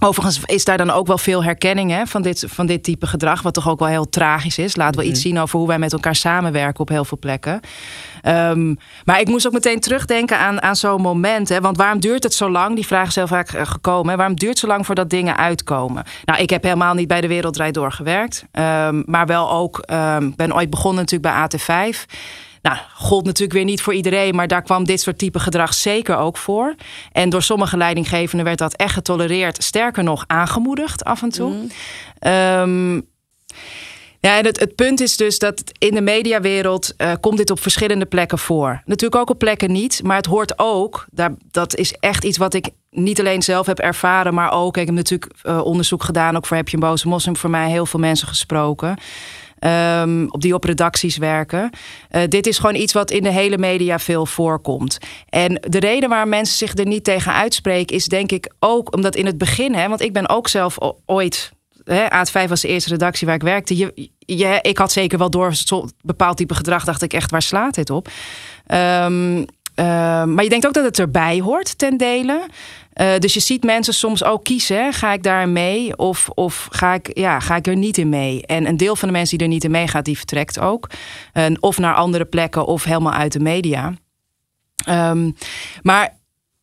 Overigens 0.00 0.40
is 0.44 0.64
daar 0.64 0.76
dan 0.76 0.90
ook 0.90 1.06
wel 1.06 1.18
veel 1.18 1.44
herkenning 1.44 1.90
hè, 1.90 2.06
van, 2.06 2.22
dit, 2.22 2.44
van 2.48 2.66
dit 2.66 2.82
type 2.82 3.06
gedrag, 3.06 3.42
wat 3.42 3.54
toch 3.54 3.68
ook 3.68 3.78
wel 3.78 3.88
heel 3.88 4.08
tragisch 4.08 4.58
is. 4.58 4.76
Laat 4.76 4.94
wel 4.94 5.04
iets 5.04 5.20
zien 5.20 5.38
over 5.38 5.58
hoe 5.58 5.68
wij 5.68 5.78
met 5.78 5.92
elkaar 5.92 6.14
samenwerken 6.14 6.80
op 6.80 6.88
heel 6.88 7.04
veel 7.04 7.18
plekken. 7.18 7.60
Ehm, 8.22 8.74
maar 9.04 9.20
ik 9.20 9.28
moest 9.28 9.46
ook 9.46 9.52
meteen 9.52 9.80
terugdenken 9.80 10.38
aan, 10.38 10.62
aan 10.62 10.76
zo'n 10.76 11.00
moment. 11.00 11.48
Hè, 11.48 11.60
want 11.60 11.76
waarom 11.76 12.00
duurt 12.00 12.22
het 12.22 12.34
zo 12.34 12.50
lang? 12.50 12.74
Die 12.74 12.86
vraag 12.86 13.08
is 13.08 13.14
heel 13.14 13.26
vaak 13.26 13.48
eh, 13.48 13.66
gekomen. 13.66 14.10
Hè, 14.10 14.16
waarom 14.16 14.36
duurt 14.36 14.50
het 14.50 14.60
zo 14.60 14.66
lang 14.66 14.86
voordat 14.86 15.10
dingen 15.10 15.36
uitkomen? 15.36 16.04
Nou, 16.24 16.42
ik 16.42 16.50
heb 16.50 16.62
helemaal 16.62 16.94
niet 16.94 17.08
bij 17.08 17.20
de 17.20 17.28
Wereldrijd 17.28 17.74
doorgewerkt. 17.74 18.44
Um, 18.52 19.02
maar 19.06 19.26
wel 19.26 19.50
ook, 19.50 19.82
um, 19.92 20.32
ben 20.36 20.54
ooit 20.54 20.70
begonnen 20.70 21.04
natuurlijk 21.04 21.34
bij 21.34 21.60
AT5. 21.94 22.06
Nou, 22.64 22.76
gold 22.94 23.24
natuurlijk 23.24 23.52
weer 23.52 23.64
niet 23.64 23.82
voor 23.82 23.94
iedereen, 23.94 24.34
maar 24.34 24.48
daar 24.48 24.62
kwam 24.62 24.84
dit 24.84 25.00
soort 25.00 25.18
type 25.18 25.38
gedrag 25.38 25.74
zeker 25.74 26.16
ook 26.16 26.36
voor. 26.36 26.74
En 27.12 27.30
door 27.30 27.42
sommige 27.42 27.76
leidinggevenden 27.76 28.46
werd 28.46 28.58
dat 28.58 28.74
echt 28.74 28.94
getolereerd, 28.94 29.62
sterker 29.62 30.04
nog 30.04 30.24
aangemoedigd 30.26 31.04
af 31.04 31.22
en 31.22 31.28
toe. 31.28 31.52
Mm. 31.52 33.06
Ja, 34.20 34.38
en 34.38 34.44
het, 34.44 34.60
het, 34.60 34.74
punt 34.74 35.00
is 35.00 35.16
dus 35.16 35.38
dat 35.38 35.62
in 35.78 35.94
de 35.94 36.00
mediawereld 36.00 36.94
uh, 36.98 37.12
komt 37.20 37.36
dit 37.36 37.50
op 37.50 37.60
verschillende 37.60 38.06
plekken 38.06 38.38
voor. 38.38 38.82
Natuurlijk 38.84 39.20
ook 39.20 39.30
op 39.30 39.38
plekken 39.38 39.72
niet, 39.72 40.00
maar 40.02 40.16
het 40.16 40.26
hoort 40.26 40.58
ook. 40.58 41.06
Daar, 41.10 41.34
dat 41.50 41.76
is 41.76 41.92
echt 41.92 42.24
iets 42.24 42.38
wat 42.38 42.54
ik 42.54 42.68
niet 42.90 43.20
alleen 43.20 43.42
zelf 43.42 43.66
heb 43.66 43.78
ervaren, 43.78 44.34
maar 44.34 44.52
ook. 44.52 44.76
Ik 44.76 44.86
heb 44.86 44.94
natuurlijk 44.94 45.32
uh, 45.42 45.64
onderzoek 45.64 46.02
gedaan, 46.02 46.36
ook 46.36 46.46
voor 46.46 46.56
Heb 46.56 46.68
je 46.68 46.74
een 46.76 46.82
boze 46.82 47.08
moslim, 47.08 47.36
voor 47.36 47.50
mij 47.50 47.70
heel 47.70 47.86
veel 47.86 48.00
mensen 48.00 48.28
gesproken. 48.28 48.98
Um, 49.66 50.30
op 50.30 50.40
die 50.40 50.54
op 50.54 50.64
redacties 50.64 51.16
werken. 51.16 51.70
Uh, 52.10 52.22
dit 52.28 52.46
is 52.46 52.58
gewoon 52.58 52.74
iets 52.74 52.92
wat 52.92 53.10
in 53.10 53.22
de 53.22 53.30
hele 53.30 53.58
media 53.58 53.98
veel 53.98 54.26
voorkomt. 54.26 54.98
En 55.28 55.58
de 55.68 55.78
reden 55.80 56.08
waar 56.08 56.28
mensen 56.28 56.56
zich 56.56 56.76
er 56.76 56.86
niet 56.86 57.04
tegen 57.04 57.32
uitspreken, 57.32 57.96
is 57.96 58.06
denk 58.06 58.32
ik 58.32 58.52
ook 58.58 58.94
omdat 58.94 59.16
in 59.16 59.26
het 59.26 59.38
begin, 59.38 59.74
hè, 59.74 59.88
want 59.88 60.00
ik 60.00 60.12
ben 60.12 60.28
ook 60.28 60.48
zelf 60.48 60.78
ooit 61.06 61.52
hè, 61.84 62.04
AT5 62.04 62.48
was 62.48 62.60
de 62.60 62.68
eerste 62.68 62.90
redactie 62.90 63.26
waar 63.26 63.36
ik 63.36 63.42
werkte. 63.42 63.76
Je, 63.76 64.58
ik 64.62 64.78
had 64.78 64.92
zeker 64.92 65.18
wel 65.18 65.30
door 65.30 65.52
bepaald 66.02 66.36
type 66.36 66.54
gedrag. 66.54 66.84
Dacht 66.84 67.02
ik 67.02 67.12
echt, 67.12 67.30
waar 67.30 67.42
slaat 67.42 67.74
dit 67.74 67.90
op? 67.90 68.08
Um, 68.66 69.44
uh, 69.76 69.84
maar 70.24 70.42
je 70.42 70.48
denkt 70.48 70.66
ook 70.66 70.74
dat 70.74 70.84
het 70.84 70.98
erbij 70.98 71.40
hoort 71.40 71.78
ten 71.78 71.96
dele. 71.96 72.46
Uh, 73.00 73.18
dus 73.18 73.34
je 73.34 73.40
ziet 73.40 73.64
mensen 73.64 73.94
soms 73.94 74.24
ook 74.24 74.44
kiezen. 74.44 74.92
Ga 74.92 75.12
ik 75.12 75.22
daar 75.22 75.48
mee 75.48 75.96
of, 75.96 76.28
of 76.28 76.68
ga, 76.70 76.94
ik, 76.94 77.18
ja, 77.18 77.40
ga 77.40 77.56
ik 77.56 77.66
er 77.66 77.76
niet 77.76 77.98
in 77.98 78.08
mee? 78.08 78.46
En 78.46 78.66
een 78.66 78.76
deel 78.76 78.96
van 78.96 79.08
de 79.08 79.14
mensen 79.14 79.38
die 79.38 79.46
er 79.46 79.52
niet 79.52 79.64
in 79.64 79.70
meegaat, 79.70 80.04
die 80.04 80.18
vertrekt 80.18 80.58
ook. 80.58 80.90
Uh, 81.34 81.44
of 81.60 81.78
naar 81.78 81.94
andere 81.94 82.24
plekken 82.24 82.66
of 82.66 82.84
helemaal 82.84 83.12
uit 83.12 83.32
de 83.32 83.40
media. 83.40 83.92
Um, 84.88 85.36
maar 85.82 86.16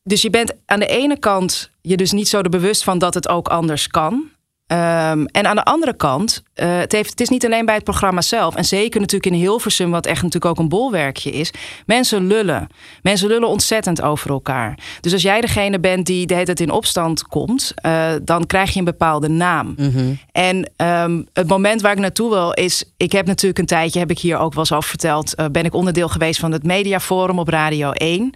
dus 0.03 0.21
je 0.21 0.29
bent 0.29 0.53
aan 0.65 0.79
de 0.79 0.87
ene 0.87 1.19
kant 1.19 1.69
je 1.81 1.97
dus 1.97 2.11
niet 2.11 2.27
zo 2.27 2.41
bewust 2.41 2.83
van 2.83 2.99
dat 2.99 3.13
het 3.13 3.27
ook 3.27 3.47
anders 3.47 3.87
kan. 3.87 4.13
Um, 4.13 5.25
en 5.25 5.45
aan 5.45 5.55
de 5.55 5.63
andere 5.63 5.95
kant, 5.95 6.43
uh, 6.55 6.77
het, 6.77 6.91
heeft, 6.91 7.09
het 7.09 7.21
is 7.21 7.29
niet 7.29 7.45
alleen 7.45 7.65
bij 7.65 7.75
het 7.75 7.83
programma 7.83 8.21
zelf. 8.21 8.55
En 8.55 8.65
zeker 8.65 8.99
natuurlijk 8.99 9.33
in 9.33 9.39
Hilversum, 9.39 9.91
wat 9.91 10.05
echt 10.05 10.23
natuurlijk 10.23 10.51
ook 10.51 10.59
een 10.59 10.69
bolwerkje 10.69 11.31
is. 11.31 11.53
Mensen 11.85 12.27
lullen. 12.27 12.67
Mensen 13.01 13.27
lullen 13.27 13.47
ontzettend 13.47 14.01
over 14.01 14.29
elkaar. 14.29 14.79
Dus 15.01 15.13
als 15.13 15.21
jij 15.21 15.41
degene 15.41 15.79
bent 15.79 16.05
die 16.05 16.25
de 16.25 16.33
hele 16.33 16.45
tijd 16.45 16.59
in 16.59 16.71
opstand 16.71 17.23
komt, 17.27 17.73
uh, 17.85 18.11
dan 18.23 18.45
krijg 18.45 18.71
je 18.73 18.79
een 18.79 18.85
bepaalde 18.85 19.27
naam. 19.27 19.73
Mm 19.77 19.91
-hmm. 19.91 20.19
En 20.31 20.71
um, 20.77 21.27
het 21.33 21.47
moment 21.47 21.81
waar 21.81 21.91
ik 21.91 21.99
naartoe 21.99 22.29
wil 22.29 22.51
is, 22.51 22.83
ik 22.97 23.11
heb 23.11 23.25
natuurlijk 23.25 23.59
een 23.59 23.65
tijdje, 23.65 23.99
heb 23.99 24.09
ik 24.09 24.19
hier 24.19 24.37
ook 24.37 24.53
wel 24.53 24.59
eens 24.59 24.71
over 24.71 24.89
verteld, 24.89 25.33
uh, 25.39 25.45
ben 25.51 25.65
ik 25.65 25.73
onderdeel 25.73 26.09
geweest 26.09 26.39
van 26.39 26.51
het 26.51 26.63
Mediaforum 26.63 27.39
op 27.39 27.47
Radio 27.47 27.91
1. 27.91 28.33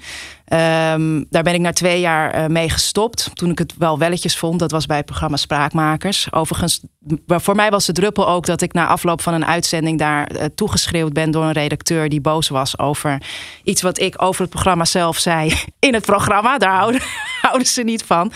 Um, 0.54 1.26
daar 1.30 1.44
ben 1.44 1.54
ik 1.54 1.60
na 1.60 1.74
twee 1.74 2.00
jaar 2.00 2.36
uh, 2.40 2.46
mee 2.48 2.70
gestopt. 2.70 3.30
Toen 3.34 3.50
ik 3.50 3.58
het 3.58 3.74
wel 3.78 3.98
welletjes 3.98 4.38
vond. 4.38 4.60
Dat 4.60 4.72
was 4.72 4.86
bij 4.86 4.98
het 4.98 5.06
programma 5.06 5.38
Spraakmakers. 5.38 6.28
Overigens, 6.32 6.82
voor 7.28 7.56
mij 7.56 7.70
was 7.70 7.86
de 7.86 7.94
ook 8.24 8.46
dat 8.46 8.62
ik 8.62 8.74
na 8.74 8.88
afloop 8.88 9.22
van 9.22 9.34
een 9.34 9.46
uitzending 9.46 10.00
daar 10.00 10.32
uh, 10.32 10.44
toegeschreeuwd 10.56 11.14
ben 11.14 11.32
door 11.32 11.44
een 11.44 11.52
redacteur 11.52 12.10
die 12.10 12.22
boos 12.22 12.48
was 12.48 12.80
over 12.80 13.22
iets 13.64 13.82
wat 13.82 14.00
ik 14.00 14.22
over 14.22 14.42
het 14.42 14.50
programma 14.50 14.86
zelf 14.86 15.18
zei 15.18 15.54
in 15.80 15.94
het 15.94 16.06
programma. 16.06 16.58
Daar 16.58 16.76
houden, 16.76 17.02
houden 17.42 17.68
ze 17.68 17.82
niet 17.82 18.04
van. 18.04 18.32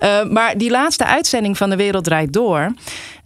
Uh, 0.00 0.24
maar 0.24 0.58
die 0.58 0.70
laatste 0.70 1.04
uitzending 1.04 1.56
van 1.56 1.70
De 1.70 1.76
Wereld 1.76 2.04
Draait 2.04 2.32
Door. 2.32 2.74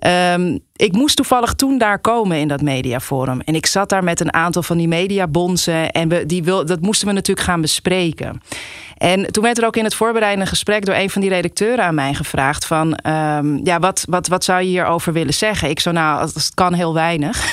Um, 0.06 0.60
ik 0.76 0.92
moest 0.92 1.16
toevallig 1.16 1.54
toen 1.54 1.78
daar 1.78 1.98
komen 1.98 2.36
in 2.36 2.48
dat 2.48 2.60
mediaforum. 2.60 3.40
En 3.40 3.54
ik 3.54 3.66
zat 3.66 3.88
daar 3.88 4.04
met 4.04 4.20
een 4.20 4.32
aantal 4.32 4.62
van 4.62 4.76
die 4.76 4.88
mediabonzen. 4.88 5.90
En 5.90 6.08
we, 6.08 6.26
die 6.26 6.44
wil, 6.44 6.66
dat 6.66 6.80
moesten 6.80 7.06
we 7.06 7.12
natuurlijk 7.12 7.46
gaan 7.46 7.60
bespreken. 7.60 8.42
En 8.98 9.32
toen 9.32 9.42
werd 9.42 9.58
er 9.58 9.66
ook 9.66 9.76
in 9.76 9.84
het 9.84 9.94
voorbereidende 9.94 10.46
gesprek 10.46 10.84
door 10.84 10.94
een 10.94 11.10
van 11.10 11.20
die 11.20 11.30
redacteuren 11.30 11.84
aan 11.84 11.94
mij 11.94 12.14
gevraagd: 12.14 12.66
van 12.66 12.98
um, 13.06 13.60
ja, 13.64 13.78
wat, 13.78 14.04
wat, 14.08 14.28
wat 14.28 14.44
zou 14.44 14.60
je 14.60 14.68
hierover 14.68 15.12
willen 15.12 15.34
zeggen? 15.34 15.70
Ik 15.70 15.80
zo, 15.80 15.90
nou, 15.90 16.20
het 16.20 16.50
kan 16.54 16.72
heel 16.74 16.94
weinig. 16.94 17.44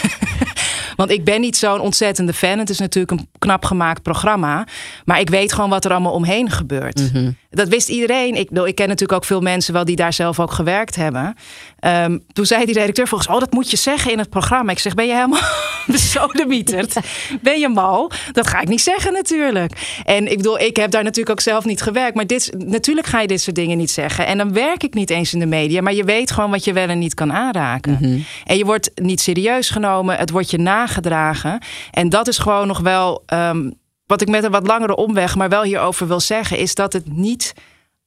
Want 0.96 1.12
ik 1.12 1.24
ben 1.24 1.42
niet 1.42 1.58
zo'n 1.58 1.80
ontzettende 1.80 2.34
fan. 2.34 2.60
Het 2.60 2.70
is 2.70 2.80
natuurlijk 2.80 3.20
een 3.20 3.28
knap 3.40 3.66
gemaakt 3.66 4.02
programma. 4.02 4.68
Maar 5.06 5.20
ik 5.20 5.30
weet 5.30 5.54
gewoon 5.54 5.70
wat 5.70 5.86
er 5.86 5.92
allemaal 5.92 6.12
omheen 6.12 6.52
gebeurt. 6.52 7.12
-hmm. 7.12 7.36
Dat 7.56 7.68
wist 7.68 7.90
iedereen. 7.90 8.36
Ik, 8.36 8.50
ik 8.50 8.76
ken 8.76 8.88
natuurlijk 8.88 9.12
ook 9.12 9.26
veel 9.26 9.42
mensen 9.42 9.74
wel 9.74 9.86
die 9.86 9.96
daar 9.96 10.14
zelf 10.14 10.40
ook 10.40 10.52
gewerkt 10.52 10.96
hebben. 10.96 11.36
Um, 11.80 12.24
toen 12.34 12.46
zei 12.46 12.66
die 12.66 12.74
redacteur 12.74 13.08
volgens, 13.08 13.30
oh, 13.30 13.40
dat 13.40 13.52
moet 13.52 13.72
je 13.72 13.78
zeggen 13.78 14.12
in 14.12 14.20
het 14.20 14.30
programma. 14.30 14.72
Ik 14.72 14.80
zeg, 14.80 14.94
ben 14.94 15.08
je 15.08 15.14
helemaal 15.14 15.42
besodemieterd? 15.88 16.96
Ben 17.42 17.60
je 17.60 17.70
mal? 17.70 18.12
Dat 18.32 18.48
ga 18.48 18.62
ik 18.62 18.68
niet 18.68 18.82
zeggen 18.82 19.14
natuurlijk. 19.14 20.02
En 20.06 20.32
ik 20.32 20.38
bedoel, 20.38 20.60
ik 20.60 20.76
heb 20.76 20.92
daar 20.92 21.04
natuurlijk 21.04 21.30
ook 21.30 21.42
zelf 21.42 21.66
niet 21.66 21.82
gewerkt. 21.82 22.16
Maar 22.16 22.28
dit, 22.28 22.54
natuurlijk 22.58 23.08
ga 23.08 23.22
je 23.22 23.28
dit 23.28 23.42
soort 23.42 23.56
dingen 23.56 23.78
niet 23.78 23.92
zeggen. 23.92 24.26
En 24.26 24.38
dan 24.38 24.54
werk 24.54 24.84
ik 24.84 24.94
niet 24.94 25.10
eens 25.10 25.34
in 25.34 25.40
de 25.40 25.46
media. 25.46 25.82
Maar 25.82 25.94
je 25.94 26.04
weet 26.04 26.32
gewoon 26.32 26.52
wat 26.52 26.64
je 26.64 26.74
wel 26.74 26.88
en 26.88 27.00
niet 27.00 27.14
kan 27.14 27.34
aanraken. 27.34 27.98
Mm 28.02 28.08
-hmm. 28.08 28.26
En 28.44 28.58
je 28.58 28.66
wordt 28.66 28.92
niet 28.96 29.22
serieus 29.22 29.70
genomen. 29.70 30.18
Het 30.18 30.30
wordt 30.30 30.52
je 30.52 30.58
nagedragen. 30.58 31.60
En 31.92 32.10
dat 32.10 32.28
is 32.28 32.38
gewoon 32.38 32.68
nog 32.68 32.80
wel... 32.80 33.24
Um, 33.34 33.84
wat 34.06 34.22
ik 34.22 34.28
met 34.28 34.44
een 34.44 34.52
wat 34.52 34.68
langere 34.68 34.96
omweg, 34.96 35.36
maar 35.36 35.50
wel 35.50 35.64
hierover 35.64 36.08
wil 36.08 36.20
zeggen, 36.20 36.58
is 36.58 36.76
dat 36.76 36.94
het 36.94 37.14
niet 37.14 37.54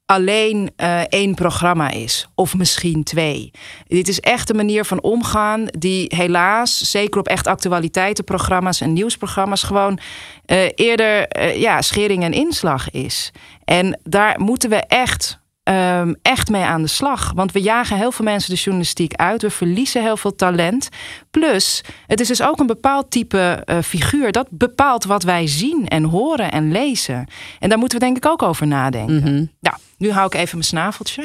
alleen 0.07 0.71
uh, 0.77 1.01
één 1.01 1.35
programma 1.35 1.91
is, 1.91 2.29
of 2.35 2.55
misschien 2.55 3.05
twee. 3.05 3.51
Dit 3.87 4.09
is 4.09 4.21
echt 4.21 4.51
een 4.51 4.57
manier 4.57 4.85
van 4.85 5.03
omgaan 5.03 5.67
die 5.79 6.15
helaas, 6.17 6.79
zeker 6.79 7.21
op 7.21 7.29
echt 7.29 7.47
actualiteitenprogramma's 7.47 8.81
en 8.81 8.93
nieuwsprogramma's, 8.93 9.63
gewoon 9.63 9.99
uh, 10.47 10.69
eerder 10.75 11.37
uh, 11.39 11.61
ja, 11.61 11.83
schering 11.83 12.23
en 12.23 12.33
inslag 12.33 12.91
is. 12.91 13.33
En 13.65 14.01
daar 14.03 14.41
moeten 14.41 14.71
we 14.71 14.77
echt 14.77 15.39
um, 15.69 16.17
echt 16.23 16.49
mee 16.49 16.63
aan 16.63 16.83
de 16.83 16.89
slag. 16.89 17.33
Want 17.35 17.53
we 17.53 17.61
jagen 17.61 17.97
heel 17.97 18.13
veel 18.13 18.25
mensen 18.25 18.51
de 18.51 18.61
journalistiek 18.61 19.15
uit. 19.15 19.43
We 19.43 19.51
verliezen 19.51 20.03
heel 20.03 20.17
veel 20.17 20.35
talent. 20.35 20.89
Plus, 21.31 21.85
het 22.07 22.21
is 22.21 22.29
dus 22.29 22.43
ook 22.43 22.61
een 22.61 22.67
bepaald 22.67 23.11
type 23.11 23.63
uh, 23.67 23.79
figuur. 23.79 24.33
Dat 24.33 24.47
bepaalt 24.51 25.05
wat 25.05 25.23
wij 25.23 25.47
zien 25.47 25.89
en 25.89 26.05
horen 26.05 26.51
en 26.51 26.73
lezen. 26.73 27.27
En 27.59 27.69
daar 27.69 27.79
moeten 27.79 27.99
we 27.99 28.05
denk 28.05 28.17
ik 28.17 28.27
ook 28.27 28.43
over 28.43 28.67
nadenken. 28.67 29.15
Mm 29.15 29.23
-hmm. 29.23 29.51
Nou, 29.61 29.77
nu 29.99 30.11
hou 30.11 30.27
ik 30.27 30.35
even 30.35 30.51
mijn 30.53 30.65
snaveltje. 30.69 31.25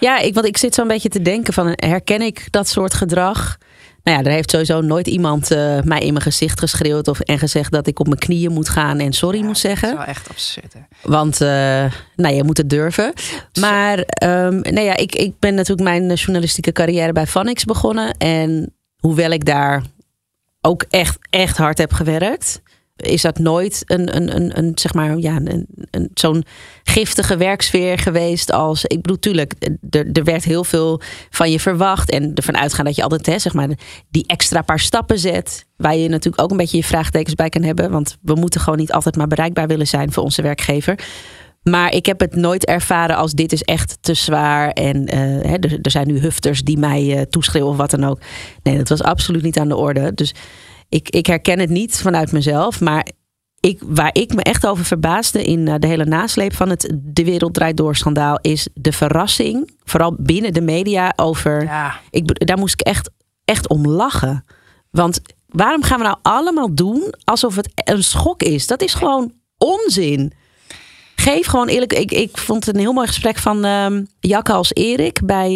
Ja, 0.00 0.18
ik, 0.18 0.34
want 0.34 0.46
ik 0.46 0.56
zit 0.56 0.74
zo'n 0.74 0.88
beetje 0.88 1.08
te 1.08 1.22
denken 1.22 1.52
van... 1.52 1.72
herken 1.76 2.22
ik 2.22 2.46
dat 2.50 2.68
soort 2.68 2.94
gedrag... 2.94 3.58
Nou 4.02 4.18
ja, 4.18 4.24
er 4.24 4.32
heeft 4.32 4.50
sowieso 4.50 4.80
nooit 4.80 5.06
iemand 5.06 5.52
uh, 5.52 5.80
mij 5.80 6.00
in 6.00 6.12
mijn 6.12 6.24
gezicht 6.24 6.58
geschreeuwd 6.58 7.08
of, 7.08 7.20
en 7.20 7.38
gezegd 7.38 7.72
dat 7.72 7.86
ik 7.86 8.00
op 8.00 8.06
mijn 8.06 8.18
knieën 8.18 8.52
moet 8.52 8.68
gaan 8.68 8.98
en 8.98 9.12
sorry 9.12 9.38
ja, 9.38 9.44
moet 9.44 9.58
zeggen. 9.58 9.88
Dat 9.88 9.98
is 9.98 10.04
wel 10.04 10.14
echt 10.14 10.28
absurd. 10.28 10.72
Hè? 10.72 10.80
Want 11.02 11.40
uh, 11.40 11.48
nou, 12.16 12.34
je 12.34 12.44
moet 12.44 12.56
het 12.56 12.70
durven. 12.70 13.12
Maar 13.60 13.98
um, 13.98 14.60
nou 14.60 14.80
ja, 14.80 14.96
ik, 14.96 15.14
ik 15.14 15.38
ben 15.38 15.54
natuurlijk 15.54 15.88
mijn 15.88 16.14
journalistieke 16.14 16.72
carrière 16.72 17.12
bij 17.12 17.26
Vanix 17.26 17.64
begonnen. 17.64 18.16
En 18.16 18.74
hoewel 18.96 19.30
ik 19.30 19.44
daar 19.44 19.82
ook 20.60 20.84
echt, 20.90 21.18
echt 21.30 21.56
hard 21.56 21.78
heb 21.78 21.92
gewerkt 21.92 22.62
is 23.02 23.22
dat 23.22 23.38
nooit 23.38 23.82
een, 23.86 24.16
een, 24.16 24.36
een, 24.36 24.58
een 24.58 24.72
zeg 24.74 24.94
maar, 24.94 25.18
ja, 25.18 25.36
een, 25.36 25.66
een, 25.90 26.10
zo'n 26.14 26.44
giftige 26.82 27.36
werksfeer 27.36 27.98
geweest 27.98 28.52
als. 28.52 28.84
Ik 28.84 29.02
bedoel, 29.02 29.18
tuurlijk, 29.18 29.54
er, 29.90 30.10
er 30.12 30.24
werd 30.24 30.44
heel 30.44 30.64
veel 30.64 31.00
van 31.30 31.50
je 31.50 31.60
verwacht. 31.60 32.10
En 32.10 32.34
ervan 32.34 32.56
uitgaan 32.56 32.84
dat 32.84 32.96
je 32.96 33.02
altijd 33.02 33.26
hè, 33.26 33.38
zeg 33.38 33.52
maar, 33.52 33.68
die 34.10 34.26
extra 34.26 34.62
paar 34.62 34.80
stappen 34.80 35.18
zet. 35.18 35.66
Waar 35.76 35.96
je 35.96 36.08
natuurlijk 36.08 36.42
ook 36.42 36.50
een 36.50 36.56
beetje 36.56 36.76
je 36.76 36.84
vraagtekens 36.84 37.34
bij 37.34 37.48
kan 37.48 37.62
hebben. 37.62 37.90
Want 37.90 38.16
we 38.22 38.34
moeten 38.34 38.60
gewoon 38.60 38.78
niet 38.78 38.92
altijd 38.92 39.16
maar 39.16 39.26
bereikbaar 39.26 39.66
willen 39.66 39.86
zijn 39.86 40.12
voor 40.12 40.22
onze 40.22 40.42
werkgever. 40.42 40.98
Maar 41.62 41.92
ik 41.94 42.06
heb 42.06 42.20
het 42.20 42.34
nooit 42.34 42.64
ervaren 42.64 43.16
als 43.16 43.32
dit 43.32 43.52
is 43.52 43.62
echt 43.62 43.98
te 44.00 44.14
zwaar. 44.14 44.70
En 44.70 44.96
uh, 44.96 45.20
hè, 45.50 45.56
er, 45.56 45.78
er, 45.82 45.90
zijn 45.90 46.06
nu 46.06 46.18
hufters 46.18 46.62
die 46.62 46.78
mij 46.78 47.02
uh, 47.02 47.20
toeschreeuwen 47.20 47.70
of 47.70 47.76
wat 47.76 47.90
dan 47.90 48.04
ook. 48.04 48.20
Nee, 48.62 48.76
dat 48.76 48.88
was 48.88 49.02
absoluut 49.02 49.42
niet 49.42 49.58
aan 49.58 49.68
de 49.68 49.76
orde. 49.76 50.14
Dus 50.14 50.34
ik, 50.92 51.08
ik 51.10 51.26
herken 51.26 51.58
het 51.58 51.70
niet 51.70 52.00
vanuit 52.00 52.32
mezelf, 52.32 52.80
maar 52.80 53.06
ik, 53.60 53.82
waar 53.86 54.10
ik 54.12 54.34
me 54.34 54.42
echt 54.42 54.66
over 54.66 54.84
verbaasde 54.84 55.44
in 55.44 55.64
de 55.64 55.86
hele 55.86 56.04
nasleep 56.04 56.54
van 56.54 56.68
het 56.68 56.92
De 57.02 57.24
Wereld 57.24 57.54
Draait 57.54 57.76
Door 57.76 57.96
schandaal 57.96 58.38
is 58.40 58.68
de 58.74 58.92
verrassing, 58.92 59.70
vooral 59.84 60.16
binnen 60.18 60.52
de 60.52 60.60
media, 60.60 61.12
over. 61.16 61.62
Ja. 61.62 62.00
Ik, 62.10 62.46
daar 62.46 62.58
moest 62.58 62.80
ik 62.80 62.86
echt, 62.86 63.10
echt 63.44 63.68
om 63.68 63.86
lachen. 63.86 64.44
Want 64.90 65.20
waarom 65.46 65.82
gaan 65.82 65.98
we 65.98 66.04
nou 66.04 66.16
allemaal 66.22 66.74
doen 66.74 67.14
alsof 67.24 67.56
het 67.56 67.70
een 67.74 68.04
schok 68.04 68.42
is? 68.42 68.66
Dat 68.66 68.82
is 68.82 68.94
gewoon 68.94 69.32
onzin. 69.58 70.32
Geef 71.16 71.46
gewoon 71.46 71.68
eerlijk. 71.68 71.92
Ik, 71.92 72.10
ik 72.10 72.38
vond 72.38 72.66
het 72.66 72.74
een 72.74 72.80
heel 72.80 72.92
mooi 72.92 73.06
gesprek 73.06 73.38
van 73.38 73.64
um, 73.64 74.06
Jakke 74.20 74.52
als 74.52 74.74
Erik 74.74 75.20
bij 75.24 75.50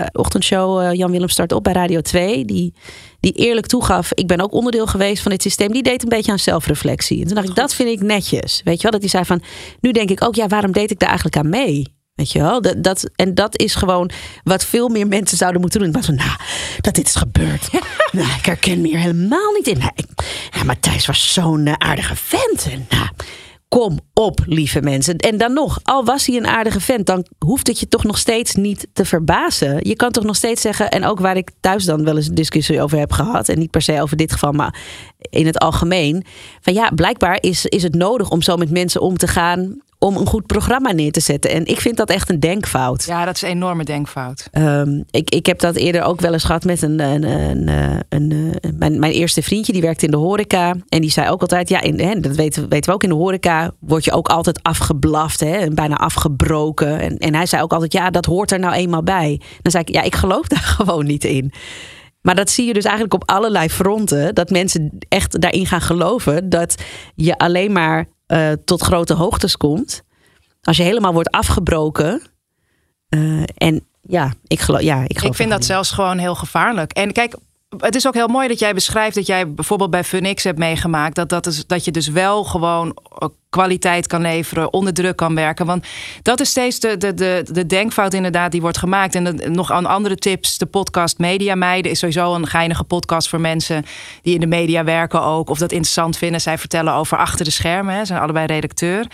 uh, 0.00 0.06
ochtendshow 0.12 0.82
uh, 0.82 0.92
Jan 0.92 1.10
Willem 1.10 1.28
Start 1.28 1.52
op 1.52 1.64
bij 1.64 1.72
Radio 1.72 2.00
2. 2.00 2.44
Die, 2.44 2.74
die 3.20 3.32
eerlijk 3.32 3.66
toegaf, 3.66 4.12
ik 4.12 4.26
ben 4.26 4.40
ook 4.40 4.52
onderdeel 4.52 4.86
geweest 4.86 5.22
van 5.22 5.30
dit 5.30 5.42
systeem. 5.42 5.72
Die 5.72 5.82
deed 5.82 6.02
een 6.02 6.08
beetje 6.08 6.32
aan 6.32 6.38
zelfreflectie. 6.38 7.20
En 7.20 7.26
toen 7.26 7.34
dacht 7.34 7.48
ik, 7.48 7.54
dat 7.54 7.74
vind 7.74 7.88
ik 7.88 8.00
netjes. 8.00 8.60
Weet 8.64 8.76
je 8.76 8.82
wel, 8.82 8.90
dat 8.90 9.00
hij 9.00 9.10
zei 9.10 9.24
van, 9.24 9.42
nu 9.80 9.92
denk 9.92 10.10
ik 10.10 10.24
ook, 10.24 10.34
ja, 10.34 10.46
waarom 10.46 10.72
deed 10.72 10.90
ik 10.90 10.98
daar 10.98 11.08
eigenlijk 11.08 11.38
aan 11.38 11.48
mee? 11.48 11.94
Weet 12.16 12.32
je 12.32 12.38
wel? 12.38 12.60
Dat, 12.60 12.82
dat, 12.82 13.10
en 13.14 13.34
dat 13.34 13.58
is 13.58 13.74
gewoon 13.74 14.10
wat 14.44 14.64
veel 14.64 14.88
meer 14.88 15.06
mensen 15.06 15.36
zouden 15.36 15.60
moeten 15.60 15.80
doen. 15.80 15.88
Ik 15.88 15.94
was 15.94 16.06
van, 16.06 16.14
nou, 16.14 16.30
dat 16.80 16.94
dit 16.94 17.06
is 17.06 17.14
gebeurd. 17.14 17.68
nou, 18.12 18.28
ik 18.38 18.46
herken 18.46 18.80
me 18.80 18.88
hier 18.88 18.98
helemaal 18.98 19.52
niet 19.52 19.66
in. 19.66 19.78
Nou, 19.78 19.90
ik, 19.94 20.06
Matthijs 20.64 21.06
was 21.06 21.32
zo'n 21.32 21.66
uh, 21.66 21.72
aardige 21.72 22.16
vent. 22.16 22.68
En, 22.70 22.86
nou, 22.90 23.08
Kom 23.76 23.98
op, 24.12 24.40
lieve 24.46 24.82
mensen. 24.82 25.16
En 25.16 25.38
dan 25.38 25.52
nog, 25.52 25.80
al 25.82 26.04
was 26.04 26.26
hij 26.26 26.36
een 26.36 26.46
aardige 26.46 26.80
vent, 26.80 27.06
dan 27.06 27.26
hoeft 27.38 27.66
het 27.66 27.80
je 27.80 27.88
toch 27.88 28.04
nog 28.04 28.18
steeds 28.18 28.54
niet 28.54 28.86
te 28.92 29.04
verbazen. 29.04 29.78
Je 29.82 29.96
kan 29.96 30.10
toch 30.10 30.24
nog 30.24 30.36
steeds 30.36 30.60
zeggen, 30.60 30.90
en 30.90 31.04
ook 31.04 31.20
waar 31.20 31.36
ik 31.36 31.50
thuis 31.60 31.84
dan 31.84 32.04
wel 32.04 32.16
eens 32.16 32.28
een 32.28 32.34
discussie 32.34 32.82
over 32.82 32.98
heb 32.98 33.12
gehad, 33.12 33.48
en 33.48 33.58
niet 33.58 33.70
per 33.70 33.82
se 33.82 34.02
over 34.02 34.16
dit 34.16 34.32
geval, 34.32 34.52
maar 34.52 34.80
in 35.18 35.46
het 35.46 35.58
algemeen. 35.58 36.24
Van 36.60 36.72
ja, 36.74 36.90
blijkbaar 36.94 37.38
is, 37.40 37.66
is 37.66 37.82
het 37.82 37.94
nodig 37.94 38.30
om 38.30 38.42
zo 38.42 38.56
met 38.56 38.70
mensen 38.70 39.00
om 39.00 39.16
te 39.16 39.26
gaan 39.26 39.80
om 39.98 40.16
een 40.16 40.26
goed 40.26 40.46
programma 40.46 40.92
neer 40.92 41.12
te 41.12 41.20
zetten. 41.20 41.50
En 41.50 41.66
ik 41.66 41.80
vind 41.80 41.96
dat 41.96 42.10
echt 42.10 42.30
een 42.30 42.40
denkfout. 42.40 43.04
Ja, 43.04 43.24
dat 43.24 43.34
is 43.34 43.42
een 43.42 43.48
enorme 43.48 43.84
denkfout. 43.84 44.48
Um, 44.52 45.04
ik, 45.10 45.30
ik 45.30 45.46
heb 45.46 45.58
dat 45.58 45.76
eerder 45.76 46.02
ook 46.02 46.20
wel 46.20 46.32
eens 46.32 46.44
gehad 46.44 46.64
met 46.64 46.82
een, 46.82 47.00
een, 47.00 47.22
een, 47.22 47.68
een, 48.08 48.58
mijn, 48.78 48.98
mijn 48.98 49.12
eerste 49.12 49.42
vriendje, 49.42 49.72
die 49.72 49.82
werkte 49.82 50.04
in 50.04 50.10
de 50.10 50.16
horeca. 50.16 50.74
En 50.88 51.00
die 51.00 51.10
zei 51.10 51.30
ook 51.30 51.40
altijd, 51.40 51.68
ja, 51.68 51.80
in, 51.80 52.00
hè, 52.00 52.20
dat 52.20 52.36
weten, 52.36 52.68
weten 52.68 52.90
we 52.90 52.94
ook 52.94 53.02
in 53.02 53.08
de 53.08 53.14
horeca, 53.14 53.70
word 53.80 54.04
je 54.04 54.12
ook 54.12 54.28
altijd 54.28 54.62
afgeblaft 54.62 55.40
hè, 55.40 55.56
en 55.56 55.74
bijna 55.74 55.96
afgebroken. 55.96 57.00
En, 57.00 57.16
en 57.18 57.34
hij 57.34 57.46
zei 57.46 57.62
ook 57.62 57.72
altijd, 57.72 57.92
ja, 57.92 58.10
dat 58.10 58.24
hoort 58.24 58.52
er 58.52 58.58
nou 58.58 58.74
eenmaal 58.74 59.02
bij. 59.02 59.40
Dan 59.62 59.72
zei 59.72 59.84
ik, 59.86 59.94
ja, 59.94 60.02
ik 60.02 60.14
geloof 60.14 60.46
daar 60.56 60.58
gewoon 60.58 61.06
niet 61.06 61.24
in. 61.24 61.52
Maar 62.20 62.34
dat 62.34 62.50
zie 62.50 62.66
je 62.66 62.72
dus 62.72 62.84
eigenlijk 62.84 63.14
op 63.14 63.30
allerlei 63.30 63.68
fronten. 63.68 64.34
Dat 64.34 64.50
mensen 64.50 64.98
echt 65.08 65.40
daarin 65.40 65.66
gaan 65.66 65.80
geloven 65.80 66.48
dat 66.48 66.82
je 67.14 67.38
alleen 67.38 67.72
maar 67.72 68.06
uh, 68.28 68.52
tot 68.64 68.82
grote 68.82 69.14
hoogtes 69.14 69.56
komt. 69.56 70.02
Als 70.62 70.76
je 70.76 70.82
helemaal 70.82 71.12
wordt 71.12 71.30
afgebroken. 71.30 72.22
Uh, 73.08 73.42
en 73.56 73.86
ja, 74.02 74.32
ik 74.46 74.60
geloof. 74.60 74.80
Ja, 74.80 75.02
ik, 75.02 75.18
geloof 75.18 75.30
ik 75.30 75.36
vind 75.36 75.50
dat 75.50 75.64
zelfs 75.64 75.90
gewoon 75.90 76.18
heel 76.18 76.34
gevaarlijk. 76.34 76.92
En 76.92 77.12
kijk, 77.12 77.36
het 77.78 77.94
is 77.94 78.06
ook 78.06 78.14
heel 78.14 78.28
mooi 78.28 78.48
dat 78.48 78.58
jij 78.58 78.74
beschrijft 78.74 79.14
dat 79.14 79.26
jij 79.26 79.52
bijvoorbeeld 79.52 79.90
bij 79.90 80.04
Funix 80.04 80.44
hebt 80.44 80.58
meegemaakt. 80.58 81.14
Dat, 81.14 81.28
dat, 81.28 81.46
is, 81.46 81.66
dat 81.66 81.84
je 81.84 81.90
dus 81.90 82.08
wel 82.08 82.44
gewoon 82.44 82.96
kwaliteit 83.56 84.06
kan 84.06 84.20
leveren, 84.20 84.72
onder 84.72 84.92
druk 84.92 85.16
kan 85.16 85.34
werken. 85.34 85.66
Want 85.66 85.86
dat 86.22 86.40
is 86.40 86.48
steeds 86.48 86.80
de, 86.80 86.96
de, 86.96 87.14
de, 87.14 87.46
de 87.52 87.66
denkfout 87.66 88.14
inderdaad 88.14 88.52
die 88.52 88.60
wordt 88.60 88.78
gemaakt. 88.78 89.14
En 89.14 89.52
nog 89.52 89.72
aan 89.72 89.86
andere 89.86 90.16
tips, 90.16 90.58
de 90.58 90.66
podcast 90.66 91.18
Media 91.18 91.54
Meiden 91.54 91.90
is 91.90 91.98
sowieso 91.98 92.34
een 92.34 92.46
geinige 92.46 92.84
podcast 92.84 93.28
voor 93.28 93.40
mensen 93.40 93.84
die 94.22 94.34
in 94.34 94.40
de 94.40 94.46
media 94.46 94.84
werken 94.84 95.22
ook. 95.22 95.50
Of 95.50 95.58
dat 95.58 95.72
interessant 95.72 96.16
vinden. 96.16 96.40
Zij 96.40 96.58
vertellen 96.58 96.92
over 96.92 97.18
achter 97.18 97.44
de 97.44 97.50
schermen. 97.50 97.98
Ze 97.98 98.04
zijn 98.04 98.20
allebei 98.20 98.46
redacteur. 98.46 99.06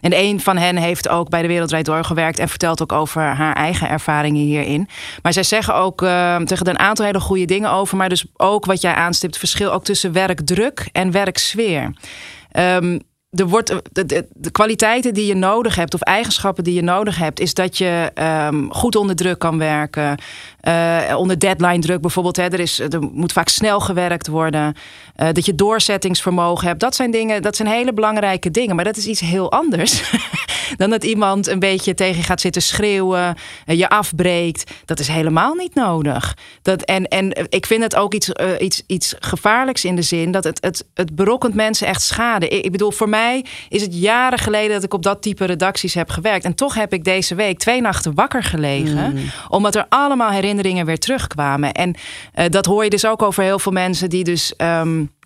En 0.00 0.18
een 0.18 0.40
van 0.40 0.56
hen 0.56 0.76
heeft 0.76 1.08
ook 1.08 1.28
bij 1.28 1.42
de 1.42 1.48
Wereldrijd 1.48 1.84
doorgewerkt 1.84 2.38
en 2.38 2.48
vertelt 2.48 2.82
ook 2.82 2.92
over 2.92 3.22
haar 3.22 3.54
eigen 3.54 3.88
ervaringen 3.88 4.42
hierin. 4.42 4.88
Maar 5.22 5.32
zij 5.32 5.42
zeggen 5.42 5.74
ook 5.74 6.02
uh, 6.02 6.36
tegen 6.36 6.68
een 6.68 6.78
aantal 6.78 7.04
hele 7.04 7.20
goede 7.20 7.44
dingen 7.44 7.70
over. 7.70 7.96
Maar 7.96 8.08
dus 8.08 8.24
ook 8.36 8.64
wat 8.64 8.80
jij 8.80 8.94
aanstipt, 8.94 9.38
verschil 9.38 9.72
ook 9.72 9.84
tussen 9.84 10.12
werkdruk 10.12 10.88
en 10.92 11.10
werksfeer. 11.10 11.92
Um, 12.52 13.00
er 13.30 13.48
wordt, 13.48 13.74
de, 13.92 14.26
kwaliteiten 14.52 15.14
die 15.14 15.26
je 15.26 15.34
nodig 15.34 15.74
hebt, 15.74 15.94
of 15.94 16.00
eigenschappen 16.00 16.64
die 16.64 16.74
je 16.74 16.82
nodig 16.82 17.18
hebt, 17.18 17.40
is 17.40 17.54
dat 17.54 17.78
je 17.78 18.10
um, 18.50 18.72
goed 18.72 18.96
onder 18.96 19.16
druk 19.16 19.38
kan 19.38 19.58
werken. 19.58 20.18
Uh, 20.62 21.14
onder 21.16 21.38
deadline 21.38 21.78
druk 21.78 22.00
bijvoorbeeld. 22.00 22.36
Hè, 22.36 22.42
er, 22.42 22.60
is, 22.60 22.78
er 22.78 23.00
moet 23.00 23.32
vaak 23.32 23.48
snel 23.48 23.80
gewerkt 23.80 24.26
worden. 24.26 24.76
Uh, 25.16 25.28
dat 25.32 25.46
je 25.46 25.54
doorzettingsvermogen 25.54 26.66
hebt. 26.66 26.80
Dat 26.80 26.94
zijn 26.94 27.10
dingen, 27.10 27.42
dat 27.42 27.56
zijn 27.56 27.68
hele 27.68 27.92
belangrijke 27.92 28.50
dingen. 28.50 28.76
Maar 28.76 28.84
dat 28.84 28.96
is 28.96 29.06
iets 29.06 29.20
heel 29.20 29.52
anders 29.52 30.02
dan 30.76 30.90
dat 30.90 31.04
iemand 31.04 31.46
een 31.46 31.58
beetje 31.58 31.94
tegen 31.94 32.16
je 32.16 32.22
gaat 32.22 32.40
zitten 32.40 32.62
schreeuwen, 32.62 33.36
uh, 33.66 33.78
je 33.78 33.88
afbreekt. 33.88 34.70
Dat 34.84 34.98
is 34.98 35.08
helemaal 35.08 35.54
niet 35.54 35.74
nodig. 35.74 36.36
Dat, 36.62 36.82
en, 36.82 37.08
en 37.08 37.48
ik 37.48 37.66
vind 37.66 37.82
het 37.82 37.96
ook 37.96 38.14
iets, 38.14 38.30
iets, 38.58 38.82
iets 38.86 39.14
gevaarlijks 39.18 39.84
in 39.84 39.96
de 39.96 40.02
zin 40.02 40.30
dat 40.30 40.44
het, 40.44 40.58
het, 40.64 40.84
het 40.94 41.14
berokkent 41.14 41.54
mensen 41.54 41.86
echt 41.86 42.02
schade. 42.02 42.48
Ik, 42.48 42.64
ik 42.64 42.72
bedoel, 42.72 42.90
voor 42.90 43.08
mij 43.08 43.17
is 43.68 43.82
het 43.82 44.00
jaren 44.00 44.38
geleden 44.38 44.74
dat 44.74 44.84
ik 44.84 44.94
op 44.94 45.02
dat 45.02 45.22
type 45.22 45.44
redacties 45.44 45.94
heb 45.94 46.10
gewerkt. 46.10 46.44
En 46.44 46.54
toch 46.54 46.74
heb 46.74 46.92
ik 46.92 47.04
deze 47.04 47.34
week 47.34 47.58
twee 47.58 47.80
nachten 47.80 48.14
wakker 48.14 48.42
gelegen. 48.42 49.12
Mm. 49.12 49.30
Omdat 49.48 49.74
er 49.74 49.86
allemaal 49.88 50.30
herinneringen 50.30 50.46
herinneringen 50.48 50.86
weer 50.86 50.98
terugkwamen. 50.98 51.72
En 51.72 51.94
uh, 52.34 52.44
dat 52.48 52.66
hoor 52.66 52.84
je 52.84 52.90
dus 52.90 53.06
ook 53.06 53.22
over 53.22 53.42
heel 53.42 53.58
veel 53.58 53.72
mensen 53.72 54.10
die 54.10 54.24
dus. 54.24 54.54
Um, 54.56 55.16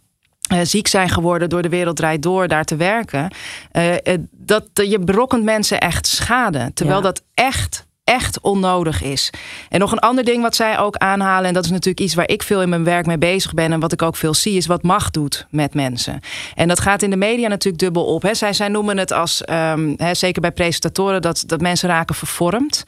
uh, 0.53 0.59
ziek 0.63 0.87
zijn 0.87 1.09
geworden 1.09 1.49
door 1.49 1.63
de 1.63 1.69
wereld 1.69 1.97
draait 1.97 2.23
door 2.23 2.49
daar 2.49 2.65
te 2.65 2.77
werken. 2.77 3.31
Uh, 3.73 3.95
dat 4.33 4.65
je 4.73 4.99
berokkent 4.99 5.45
mensen 5.45 5.81
echt 5.81 6.07
schade. 6.07 6.71
Terwijl 6.75 6.99
ja. 6.99 7.03
dat 7.03 7.23
echt 7.35 7.87
echt 8.13 8.41
onnodig 8.41 9.03
is. 9.03 9.31
En 9.69 9.81
nog 9.81 9.93
een 9.93 9.99
ander 9.99 10.25
ding 10.25 10.43
wat 10.43 10.57
zij 10.57 10.79
ook 10.79 10.97
aanhalen, 10.97 11.49
en 11.49 11.55
dat 11.55 11.65
is 11.65 11.71
natuurlijk 11.71 12.01
iets 12.01 12.15
waar 12.15 12.29
ik 12.29 12.43
veel 12.43 12.63
in 12.63 12.69
mijn 12.69 12.85
werk 12.85 13.07
mee 13.07 13.19
bezig 13.19 13.55
ben 13.55 13.73
en 13.73 13.81
wat 13.81 13.93
ik 13.93 14.03
ook 14.03 14.17
veel 14.17 14.35
zie, 14.35 14.57
is 14.57 14.67
wat 14.67 14.83
macht 14.83 15.13
doet 15.13 15.47
met 15.51 15.75
mensen. 15.75 16.21
En 16.55 16.69
dat 16.69 16.81
gaat 16.81 17.03
in 17.03 17.11
de 17.11 17.17
media 17.17 17.49
natuurlijk 17.49 17.83
dubbel 17.83 18.05
op. 18.05 18.23
Hè. 18.23 18.35
Zij, 18.35 18.53
zij 18.53 18.69
noemen 18.69 18.99
het 18.99 19.13
als, 19.13 19.43
um, 19.51 19.95
hè, 19.97 20.15
zeker 20.15 20.41
bij 20.41 20.53
presentatoren, 20.53 21.23
dat, 21.23 21.45
dat 21.47 21.61
mensen 21.61 21.89
raken 21.89 22.15
vervormd. 22.15 22.85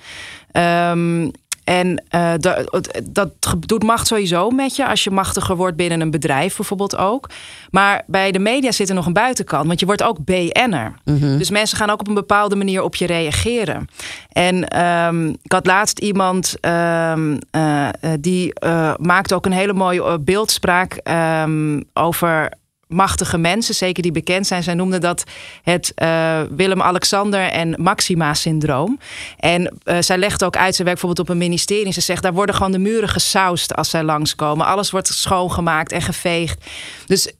Um, 0.52 1.30
en 1.64 2.02
uh, 2.14 2.32
dat, 2.38 3.00
dat 3.10 3.30
doet 3.58 3.82
macht 3.82 4.06
sowieso 4.06 4.50
met 4.50 4.76
je. 4.76 4.88
Als 4.88 5.04
je 5.04 5.10
machtiger 5.10 5.56
wordt 5.56 5.76
binnen 5.76 6.00
een 6.00 6.10
bedrijf 6.10 6.56
bijvoorbeeld 6.56 6.96
ook. 6.96 7.30
Maar 7.70 8.02
bij 8.06 8.32
de 8.32 8.38
media 8.38 8.72
zit 8.72 8.88
er 8.88 8.94
nog 8.94 9.06
een 9.06 9.12
buitenkant. 9.12 9.66
Want 9.66 9.80
je 9.80 9.86
wordt 9.86 10.02
ook 10.02 10.24
BN'er. 10.24 10.94
Mm 11.04 11.18
-hmm. 11.18 11.38
Dus 11.38 11.50
mensen 11.50 11.76
gaan 11.76 11.90
ook 11.90 12.00
op 12.00 12.08
een 12.08 12.14
bepaalde 12.14 12.56
manier 12.56 12.82
op 12.82 12.94
je 12.94 13.06
reageren. 13.06 13.88
En 14.28 14.84
um, 14.84 15.28
ik 15.42 15.52
had 15.52 15.66
laatst 15.66 15.98
iemand 15.98 16.54
um, 16.60 17.38
uh, 17.56 17.88
die 18.20 18.52
uh, 18.64 18.94
maakte 18.96 19.34
ook 19.34 19.46
een 19.46 19.52
hele 19.52 19.72
mooie 19.72 20.18
beeldspraak 20.18 21.00
um, 21.44 21.84
over 21.92 22.50
machtige 22.88 23.38
mensen, 23.38 23.74
zeker 23.74 24.02
die 24.02 24.12
bekend 24.12 24.46
zijn. 24.46 24.62
Zij 24.62 24.74
noemden 24.74 25.00
dat 25.00 25.24
het 25.62 25.92
uh, 26.02 26.40
Willem-Alexander 26.50 27.40
en 27.50 27.74
Maxima-syndroom. 27.82 28.98
En 29.38 29.78
uh, 29.84 29.96
zij 30.00 30.18
legt 30.18 30.44
ook 30.44 30.56
uit, 30.56 30.74
ze 30.74 30.84
werkt 30.84 31.00
bijvoorbeeld 31.00 31.28
op 31.28 31.34
een 31.34 31.48
ministerie. 31.48 31.92
Ze 31.92 32.00
zegt, 32.00 32.22
daar 32.22 32.32
worden 32.32 32.54
gewoon 32.54 32.72
de 32.72 32.78
muren 32.78 33.08
gesausd 33.08 33.74
als 33.74 33.90
zij 33.90 34.02
langskomen. 34.02 34.66
Alles 34.66 34.90
wordt 34.90 35.08
schoongemaakt 35.08 35.92
en 35.92 36.02
geveegd. 36.02 36.64
Dus 37.06 37.32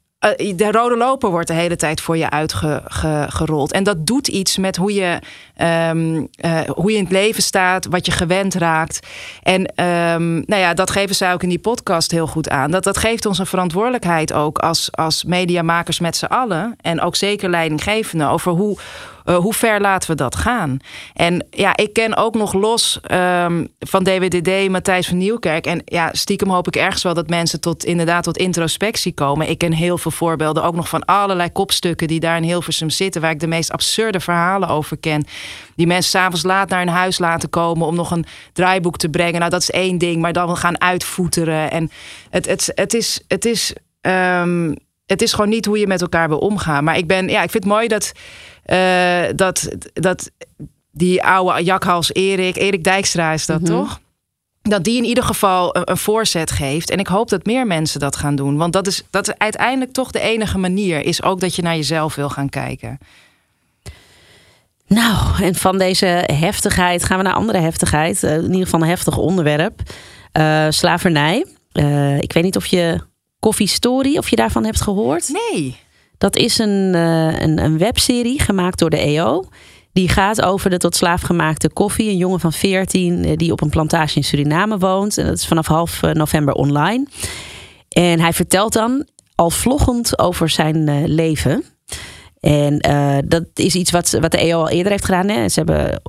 de 0.56 0.68
rode 0.70 0.96
loper 0.96 1.30
wordt 1.30 1.48
de 1.48 1.54
hele 1.54 1.76
tijd 1.76 2.00
voor 2.00 2.16
je 2.16 2.30
uitgerold. 2.30 3.72
En 3.72 3.84
dat 3.84 4.06
doet 4.06 4.28
iets 4.28 4.58
met 4.58 4.76
hoe 4.76 4.94
je, 4.94 5.18
um, 5.90 6.16
uh, 6.16 6.60
hoe 6.60 6.90
je 6.90 6.96
in 6.96 7.02
het 7.02 7.12
leven 7.12 7.42
staat, 7.42 7.86
wat 7.86 8.06
je 8.06 8.12
gewend 8.12 8.54
raakt. 8.54 9.06
En 9.42 9.60
um, 9.84 10.42
nou 10.46 10.60
ja, 10.60 10.74
dat 10.74 10.90
geven 10.90 11.14
zij 11.14 11.32
ook 11.32 11.42
in 11.42 11.48
die 11.48 11.58
podcast 11.58 12.10
heel 12.10 12.26
goed 12.26 12.48
aan. 12.48 12.70
Dat, 12.70 12.84
dat 12.84 12.98
geeft 12.98 13.26
ons 13.26 13.38
een 13.38 13.46
verantwoordelijkheid 13.46 14.32
ook 14.32 14.58
als, 14.58 14.88
als 14.92 15.24
mediamakers 15.24 15.98
met 16.00 16.16
z'n 16.16 16.24
allen. 16.24 16.76
En 16.80 17.00
ook 17.00 17.16
zeker 17.16 17.50
leidinggevenden 17.50 18.28
over 18.28 18.52
hoe, 18.52 18.78
uh, 19.24 19.36
hoe 19.36 19.54
ver 19.54 19.80
laten 19.80 20.10
we 20.10 20.16
dat 20.16 20.36
gaan? 20.36 20.78
En 21.14 21.46
ja, 21.50 21.76
ik 21.76 21.92
ken 21.92 22.16
ook 22.16 22.34
nog 22.34 22.52
los 22.52 23.00
um, 23.12 23.68
van 23.78 24.04
DWDD 24.04 24.68
Matthijs 24.68 25.06
van 25.06 25.16
Nieuwkerk. 25.16 25.66
En 25.66 25.82
ja, 25.84 26.08
stiekem 26.12 26.50
hoop 26.50 26.66
ik 26.66 26.76
ergens 26.76 27.02
wel 27.02 27.14
dat 27.14 27.28
mensen 27.28 27.60
tot 27.60 27.84
inderdaad 27.84 28.24
tot 28.24 28.36
introspectie 28.36 29.12
komen. 29.12 29.48
Ik 29.48 29.58
ken 29.58 29.72
heel 29.72 29.98
veel 29.98 30.10
voorbeelden, 30.10 30.62
ook 30.62 30.74
nog 30.74 30.88
van 30.88 31.04
allerlei 31.04 31.52
kopstukken 31.52 32.08
die 32.08 32.20
daar 32.20 32.36
in 32.36 32.42
Hilversum 32.42 32.90
zitten, 32.90 33.20
waar 33.20 33.30
ik 33.30 33.40
de 33.40 33.46
meest 33.46 33.72
absurde 33.72 34.20
verhalen 34.20 34.68
over 34.68 34.96
ken. 34.96 35.26
Die 35.76 35.86
mensen 35.86 36.10
s'avonds 36.10 36.42
laat 36.42 36.68
naar 36.68 36.82
een 36.82 36.88
huis 36.88 37.18
laten 37.18 37.50
komen 37.50 37.86
om 37.86 37.94
nog 37.94 38.10
een 38.10 38.24
draaiboek 38.52 38.96
te 38.96 39.08
brengen. 39.08 39.38
Nou, 39.38 39.50
dat 39.50 39.60
is 39.60 39.70
één 39.70 39.98
ding, 39.98 40.20
maar 40.20 40.32
dan 40.32 40.56
gaan 40.56 40.80
uitvoeteren. 40.80 41.70
En 41.70 41.90
het, 42.30 42.46
het, 42.46 42.72
het 42.74 42.94
is. 42.94 43.20
Het 43.28 43.44
is 43.44 43.74
um, 44.00 44.74
het 45.06 45.22
is 45.22 45.32
gewoon 45.32 45.48
niet 45.48 45.66
hoe 45.66 45.78
je 45.78 45.86
met 45.86 46.00
elkaar 46.00 46.28
wil 46.28 46.38
omgaan. 46.38 46.84
Maar 46.84 46.96
ik 46.96 47.06
ben, 47.06 47.28
ja, 47.28 47.42
ik 47.42 47.50
vind 47.50 47.64
het 47.64 47.72
mooi 47.72 47.88
dat 47.88 48.12
uh, 48.66 49.22
dat, 49.36 49.68
dat 49.92 50.30
die 50.90 51.22
oude 51.22 51.64
jakhals 51.64 52.12
Erik, 52.12 52.56
Erik 52.56 52.84
Dijkstra 52.84 53.32
is 53.32 53.46
dat 53.46 53.60
mm 53.60 53.66
-hmm. 53.66 53.76
toch? 53.76 54.00
Dat 54.62 54.84
die 54.84 54.96
in 54.96 55.04
ieder 55.04 55.24
geval 55.24 55.76
een, 55.76 55.90
een, 55.90 55.96
voorzet 55.96 56.50
geeft. 56.50 56.90
En 56.90 56.98
ik 56.98 57.06
hoop 57.06 57.28
dat 57.28 57.46
meer 57.46 57.66
mensen 57.66 58.00
dat 58.00 58.16
gaan 58.16 58.36
doen. 58.36 58.56
Want 58.56 58.72
dat 58.72 58.86
is, 58.86 59.02
dat 59.10 59.28
is 59.28 59.34
uiteindelijk 59.38 59.92
toch 59.92 60.10
de 60.10 60.20
enige 60.20 60.58
manier. 60.58 61.04
Is 61.04 61.22
ook 61.22 61.40
dat 61.40 61.54
je 61.54 61.62
naar 61.62 61.76
jezelf 61.76 62.14
wil 62.14 62.30
gaan 62.30 62.48
kijken. 62.48 62.98
Nou, 64.86 65.42
en 65.42 65.54
van 65.54 65.78
deze 65.78 66.06
heftigheid 66.32 67.04
gaan 67.04 67.16
we 67.16 67.24
naar 67.24 67.34
andere 67.34 67.58
heftigheid. 67.58 68.22
Uh, 68.22 68.34
in 68.34 68.42
ieder 68.42 68.64
geval 68.64 68.80
een 68.80 68.88
heftig 68.88 69.16
onderwerp. 69.16 69.80
Uh, 70.32 70.66
slavernij. 70.68 71.46
Ik 72.20 72.32
weet 72.32 72.42
niet 72.42 72.56
of 72.56 72.66
je 72.66 73.00
Coffee 73.40 73.66
Story, 73.66 74.18
of 74.18 74.30
je 74.30 74.36
daarvan 74.36 74.64
hebt 74.64 74.80
gehoord. 74.80 75.28
Nee. 75.28 75.76
Dat 76.18 76.36
is 76.36 76.58
een, 76.58 76.92
uh, 76.94 77.40
een, 77.40 77.64
een, 77.64 77.78
webserie 77.78 78.40
gemaakt 78.40 78.78
door 78.78 78.90
de 78.90 78.98
EO. 78.98 79.44
Die 79.92 80.08
gaat 80.08 80.42
over 80.42 80.70
de 80.70 80.76
tot 80.76 80.96
slaaf 80.96 81.22
gemaakte 81.22 81.68
koffie. 81.68 82.10
Een 82.10 82.16
jongen 82.16 82.40
van 82.40 82.52
14 82.52 83.36
die 83.36 83.52
op 83.52 83.60
een 83.60 83.68
plantage 83.68 84.16
in 84.16 84.24
Suriname 84.24 84.78
woont. 84.78 85.18
En 85.18 85.26
dat 85.26 85.36
is 85.36 85.46
vanaf 85.46 85.66
half 85.66 86.00
november 86.12 86.54
online. 86.54 87.06
En 87.88 88.20
hij 88.20 88.32
vertelt 88.32 88.72
dan 88.72 89.06
al 89.34 89.50
vloggend 89.50 90.18
over 90.18 90.48
zijn 90.48 91.06
leven. 91.06 91.64
En 92.40 92.78
dat 93.26 93.44
is 93.54 93.74
iets 93.74 93.90
wat, 93.90 94.10
wat 94.20 94.30
de 94.30 94.38
EO 94.38 94.60
al 94.60 94.68
eerder 94.68 94.92
heeft 94.92 95.04
gedaan. 95.04 95.28
Hè. 95.28 95.48
Ze 95.48 95.62
hebben 95.64 96.00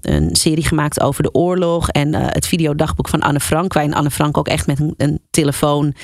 een 0.00 0.36
serie 0.36 0.64
gemaakt 0.64 1.00
over 1.00 1.22
de 1.22 1.34
oorlog. 1.34 1.88
En 1.88 2.14
uh, 2.14 2.20
het 2.22 2.46
videodagboek 2.46 3.08
van 3.08 3.20
Anne 3.20 3.40
Frank. 3.40 3.72
Waarin 3.72 3.94
Anne 3.94 4.10
Frank 4.10 4.38
ook 4.38 4.48
echt 4.48 4.66
met 4.66 4.80
een 4.96 5.20
telefoon 5.30 5.94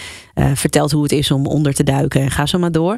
vertelt 0.55 0.91
hoe 0.91 1.03
het 1.03 1.13
is 1.13 1.31
om 1.31 1.47
onder 1.47 1.75
te 1.75 1.85
duiken. 1.85 2.21
En 2.21 2.31
ga 2.31 2.47
zo 2.47 2.59
maar 2.59 2.73
door. 2.73 2.97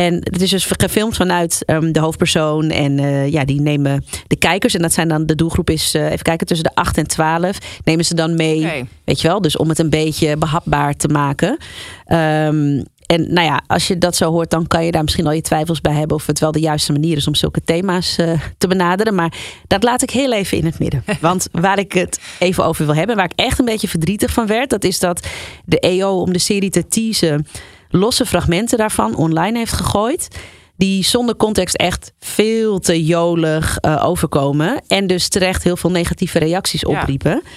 En 0.00 0.14
het 0.14 0.42
is 0.42 0.50
dus 0.50 0.68
gefilmd 0.78 1.16
vanuit 1.16 1.62
um, 1.66 1.92
de 1.92 2.00
hoofdpersoon. 2.00 2.70
En 2.70 2.98
ja, 3.30 3.44
die 3.44 3.60
nemen 3.60 4.04
de 4.26 4.36
kijkers. 4.36 4.74
En 4.74 4.82
dat 4.82 4.92
zijn 4.92 5.08
dan 5.08 5.26
de 5.26 5.34
doelgroep 5.34 5.70
is, 5.70 5.92
even 5.94 6.22
kijken, 6.22 6.46
tussen 6.46 6.66
de 6.66 6.74
8 6.74 6.98
en 6.98 7.06
12. 7.06 7.58
Nemen 7.84 8.04
ze 8.04 8.14
dan 8.14 8.34
mee. 8.34 8.58
Okay. 8.58 8.86
Weet 9.04 9.20
je 9.20 9.28
wel? 9.28 9.40
Dus 9.40 9.56
om 9.56 9.68
het 9.68 9.78
een 9.78 9.90
beetje 9.90 10.36
behapbaar 10.36 10.94
te 10.94 11.08
maken. 11.08 11.58
Um, 12.06 12.84
en 13.10 13.32
nou 13.32 13.46
ja, 13.46 13.62
als 13.66 13.88
je 13.88 13.98
dat 13.98 14.16
zo 14.16 14.30
hoort, 14.30 14.50
dan 14.50 14.66
kan 14.66 14.84
je 14.84 14.92
daar 14.92 15.02
misschien 15.02 15.26
al 15.26 15.32
je 15.32 15.40
twijfels 15.40 15.80
bij 15.80 15.92
hebben 15.92 16.16
of 16.16 16.26
het 16.26 16.38
wel 16.38 16.52
de 16.52 16.60
juiste 16.60 16.92
manier 16.92 17.16
is 17.16 17.26
om 17.26 17.34
zulke 17.34 17.62
thema's 17.64 18.18
uh, 18.18 18.40
te 18.58 18.66
benaderen. 18.66 19.14
Maar 19.14 19.32
dat 19.66 19.82
laat 19.82 20.02
ik 20.02 20.10
heel 20.10 20.32
even 20.32 20.58
in 20.58 20.64
het 20.64 20.78
midden. 20.78 21.04
Want 21.20 21.48
waar 21.52 21.78
ik 21.78 21.92
het 21.92 22.20
even 22.38 22.64
over 22.64 22.86
wil 22.86 22.94
hebben, 22.94 23.16
waar 23.16 23.24
ik 23.24 23.32
echt 23.34 23.58
een 23.58 23.64
beetje 23.64 23.88
verdrietig 23.88 24.32
van 24.32 24.46
werd, 24.46 24.70
dat 24.70 24.84
is 24.84 24.98
dat 24.98 25.26
de 25.64 25.80
EO 25.80 26.20
om 26.20 26.32
de 26.32 26.38
serie 26.38 26.70
te 26.70 26.88
teasen 26.88 27.46
losse 27.90 28.26
fragmenten 28.26 28.78
daarvan 28.78 29.16
online 29.16 29.58
heeft 29.58 29.72
gegooid. 29.72 30.28
Die 30.76 31.04
zonder 31.04 31.36
context 31.36 31.76
echt 31.76 32.12
veel 32.18 32.78
te 32.78 33.04
jolig 33.04 33.78
uh, 33.80 34.04
overkomen. 34.06 34.82
En 34.86 35.06
dus 35.06 35.28
terecht 35.28 35.62
heel 35.62 35.76
veel 35.76 35.90
negatieve 35.90 36.38
reacties 36.38 36.84
opriepen. 36.84 37.42
Ja. 37.42 37.50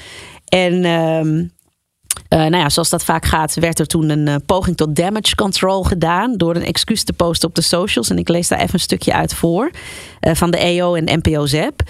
En 0.46 0.74
uh, 0.74 1.44
uh, 2.30 2.50
nou 2.50 2.56
ja, 2.56 2.70
zoals 2.70 2.90
dat 2.90 3.04
vaak 3.04 3.26
gaat, 3.26 3.54
werd 3.54 3.80
er 3.80 3.88
toen 3.88 4.10
een 4.10 4.28
uh, 4.28 4.36
poging 4.46 4.78
tot 4.78 4.96
damage 4.96 5.36
control 5.36 5.84
gedaan. 5.84 6.38
Door 6.38 6.56
een 6.56 6.66
excuus 6.66 7.04
te 7.04 7.14
posten 7.14 7.50
op 7.50 7.56
de 7.56 7.62
socials. 7.62 8.10
En 8.10 8.18
ik 8.18 8.30
lees 8.30 8.48
daar 8.48 8.60
even 8.60 8.74
een 8.74 8.80
stukje 8.80 9.14
uit 9.14 9.34
voor. 9.34 9.72
Uh, 10.22 10.34
van 10.34 10.52
de 10.52 10.58
EO 10.58 10.96
en 10.96 11.20
NPO 11.22 11.46
ZEP. 11.46 11.82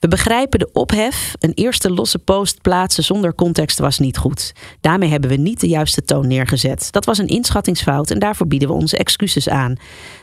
We 0.00 0.08
begrijpen 0.08 0.58
de 0.58 0.68
ophef. 0.72 1.34
Een 1.38 1.52
eerste 1.54 1.90
losse 1.90 2.18
post 2.18 2.62
plaatsen 2.62 3.04
zonder 3.04 3.34
context 3.34 3.78
was 3.78 3.98
niet 3.98 4.16
goed. 4.16 4.52
Daarmee 4.80 5.08
hebben 5.08 5.30
we 5.30 5.36
niet 5.36 5.60
de 5.60 5.68
juiste 5.68 6.02
toon 6.02 6.26
neergezet. 6.26 6.88
Dat 6.92 7.04
was 7.04 7.18
een 7.18 7.26
inschattingsfout 7.26 8.10
en 8.10 8.18
daarvoor 8.18 8.46
bieden 8.46 8.68
we 8.68 8.74
onze 8.74 8.96
excuses 8.96 9.48
aan. 9.48 9.76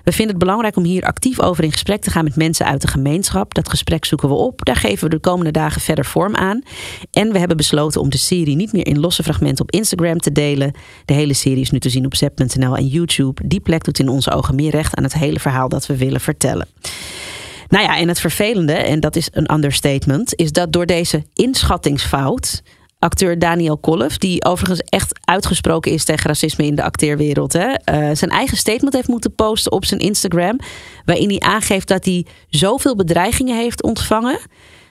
We 0.04 0.12
vinden 0.12 0.36
het 0.36 0.44
belangrijk 0.44 0.76
om 0.76 0.84
hier 0.84 1.04
actief 1.04 1.40
over 1.40 1.64
in 1.64 1.72
gesprek 1.72 2.02
te 2.02 2.10
gaan 2.10 2.24
met 2.24 2.36
mensen 2.36 2.66
uit 2.66 2.82
de 2.82 2.88
gemeenschap. 2.88 3.54
Dat 3.54 3.70
gesprek 3.70 4.06
zoeken 4.06 4.30
we 4.30 4.36
op. 4.36 4.66
Daar 4.66 4.76
geven 4.76 5.04
we 5.04 5.16
de 5.16 5.20
komende 5.20 5.52
dagen 5.52 5.82
verder 5.82 6.06
vorm 6.06 6.36
aan. 6.36 6.62
En 7.12 7.32
we 7.32 7.40
hebben 7.40 7.58
besloten 7.58 8.02
om 8.02 8.10
de 8.10 8.18
serie 8.18 8.56
niet 8.56 8.74
meer 8.74 8.88
in 8.88 9.00
losse 9.00 9.24
fragmenten 9.24 9.64
op 9.64 9.72
Instagram 9.72 10.20
te 10.20 10.32
delen. 10.32 10.74
De 11.06 11.14
hele 11.14 11.34
serie 11.34 11.62
is 11.62 11.72
nu 11.72 11.80
te 11.80 11.90
zien 11.90 12.06
op 12.06 12.16
zep.nl 12.16 12.78
en 12.78 12.88
YouTube. 12.88 13.48
Die 13.48 13.60
plek 13.60 13.84
doet 13.84 14.00
in 14.00 14.10
onze 14.10 14.32
ogen 14.32 14.56
meer 14.56 14.72
recht 14.72 14.96
aan 14.96 15.04
het 15.04 15.14
hele 15.14 15.40
verhaal 15.40 15.70
dat 15.70 15.86
we 15.86 15.98
willen 15.98 16.22
vertellen. 16.22 16.68
Nou 17.67 17.84
ja, 17.84 17.97
en 17.97 18.08
het 18.08 18.19
vervelende, 18.19 18.73
en 18.73 18.99
dat 18.99 19.15
is 19.15 19.28
een 19.32 19.54
understatement, 19.54 20.36
is 20.36 20.52
dat 20.52 20.73
door 20.73 20.86
deze 20.86 21.23
inschattingsfout 21.34 22.62
acteur 23.04 23.39
Daniel 23.39 23.78
Kolf, 23.78 24.17
die 24.17 24.45
overigens 24.45 24.80
echt 24.80 25.19
uitgesproken 25.23 25.91
is 25.91 26.04
tegen 26.04 26.26
racisme 26.26 26.65
in 26.65 26.76
de 26.76 26.84
acteerwereld, 26.84 27.54
hè, 27.54 27.67
uh, 27.69 28.15
zijn 28.15 28.32
eigen 28.32 28.58
statement 28.58 28.93
heeft 28.93 29.08
moeten 29.08 29.36
posten 29.36 29.71
op 29.71 29.86
zijn 29.86 29.99
Instagram, 29.99 30.60
waarin 31.06 31.30
hij 31.30 31.39
aangeeft 31.39 31.88
dat 31.88 32.06
hij 32.06 32.26
zoveel 32.49 32.95
bedreigingen 32.95 33.58
heeft 33.58 33.84
ontvangen, 33.84 34.39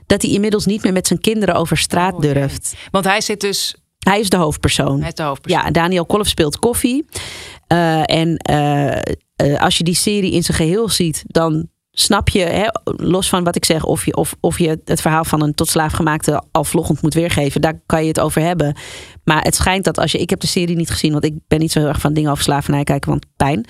dat 0.06 0.22
hij 0.22 0.30
inmiddels 0.30 0.66
niet 0.66 0.82
meer 0.82 0.92
met 0.92 1.06
zijn 1.06 1.20
kinderen 1.20 1.54
over 1.54 1.76
straat 1.76 2.14
oh, 2.14 2.20
durft. 2.20 2.74
Want 2.90 3.04
hij 3.04 3.20
zit 3.20 3.40
dus. 3.40 3.76
Hij 3.98 4.20
is 4.20 4.28
de 4.28 4.36
hoofdpersoon. 4.36 4.98
Hij 4.98 5.08
is 5.08 5.14
de 5.14 5.22
hoofdpersoon. 5.22 5.64
Ja, 5.64 5.70
Daniel 5.70 6.06
Kolf 6.06 6.28
speelt 6.28 6.58
koffie. 6.58 7.04
Uh, 7.72 8.10
en 8.10 8.50
uh, 8.50 9.60
als 9.60 9.78
je 9.78 9.84
die 9.84 9.94
serie 9.94 10.32
in 10.32 10.42
zijn 10.42 10.56
geheel 10.56 10.88
ziet, 10.88 11.24
dan 11.26 11.68
snap 11.92 12.28
je, 12.28 12.42
hè, 12.42 12.66
los 12.84 13.28
van 13.28 13.44
wat 13.44 13.56
ik 13.56 13.64
zeg, 13.64 13.84
of 13.84 14.06
je, 14.06 14.16
of, 14.16 14.36
of 14.40 14.58
je 14.58 14.80
het 14.84 15.00
verhaal 15.00 15.24
van 15.24 15.42
een 15.42 15.54
tot 15.54 15.68
slaaf 15.68 15.92
gemaakte 15.92 16.42
al 16.50 16.64
vloggend 16.64 17.02
moet 17.02 17.14
weergeven, 17.14 17.60
daar 17.60 17.80
kan 17.86 18.02
je 18.02 18.08
het 18.08 18.20
over 18.20 18.42
hebben. 18.42 18.76
Maar 19.24 19.42
het 19.42 19.54
schijnt 19.54 19.84
dat 19.84 19.98
als 19.98 20.12
je, 20.12 20.18
ik 20.18 20.30
heb 20.30 20.40
de 20.40 20.46
serie 20.46 20.76
niet 20.76 20.90
gezien, 20.90 21.12
want 21.12 21.24
ik 21.24 21.34
ben 21.48 21.58
niet 21.58 21.72
zo 21.72 21.78
heel 21.78 21.88
erg 21.88 22.00
van 22.00 22.12
dingen 22.12 22.30
over 22.30 22.44
slavernij 22.44 22.84
kijken, 22.84 23.10
want 23.10 23.26
pijn. 23.36 23.66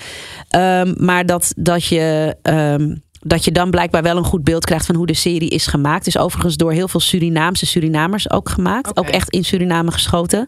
Um, 0.56 0.94
maar 1.04 1.26
dat, 1.26 1.52
dat 1.56 1.85
je. 1.85 2.37
Um, 2.42 3.02
dat 3.24 3.44
je 3.44 3.52
dan 3.52 3.70
blijkbaar 3.70 4.02
wel 4.02 4.16
een 4.16 4.24
goed 4.24 4.44
beeld 4.44 4.64
krijgt 4.64 4.87
van 4.87 4.94
hoe 4.94 5.06
de 5.06 5.14
serie 5.14 5.48
is 5.48 5.66
gemaakt. 5.66 6.06
Is 6.06 6.18
overigens 6.18 6.56
door 6.56 6.72
heel 6.72 6.88
veel 6.88 7.00
Surinaamse 7.00 7.66
Surinamers 7.66 8.30
ook 8.30 8.48
gemaakt. 8.48 8.90
Okay. 8.90 9.04
Ook 9.04 9.11
echt 9.11 9.30
in 9.30 9.44
Suriname 9.44 9.90
geschoten. 9.90 10.46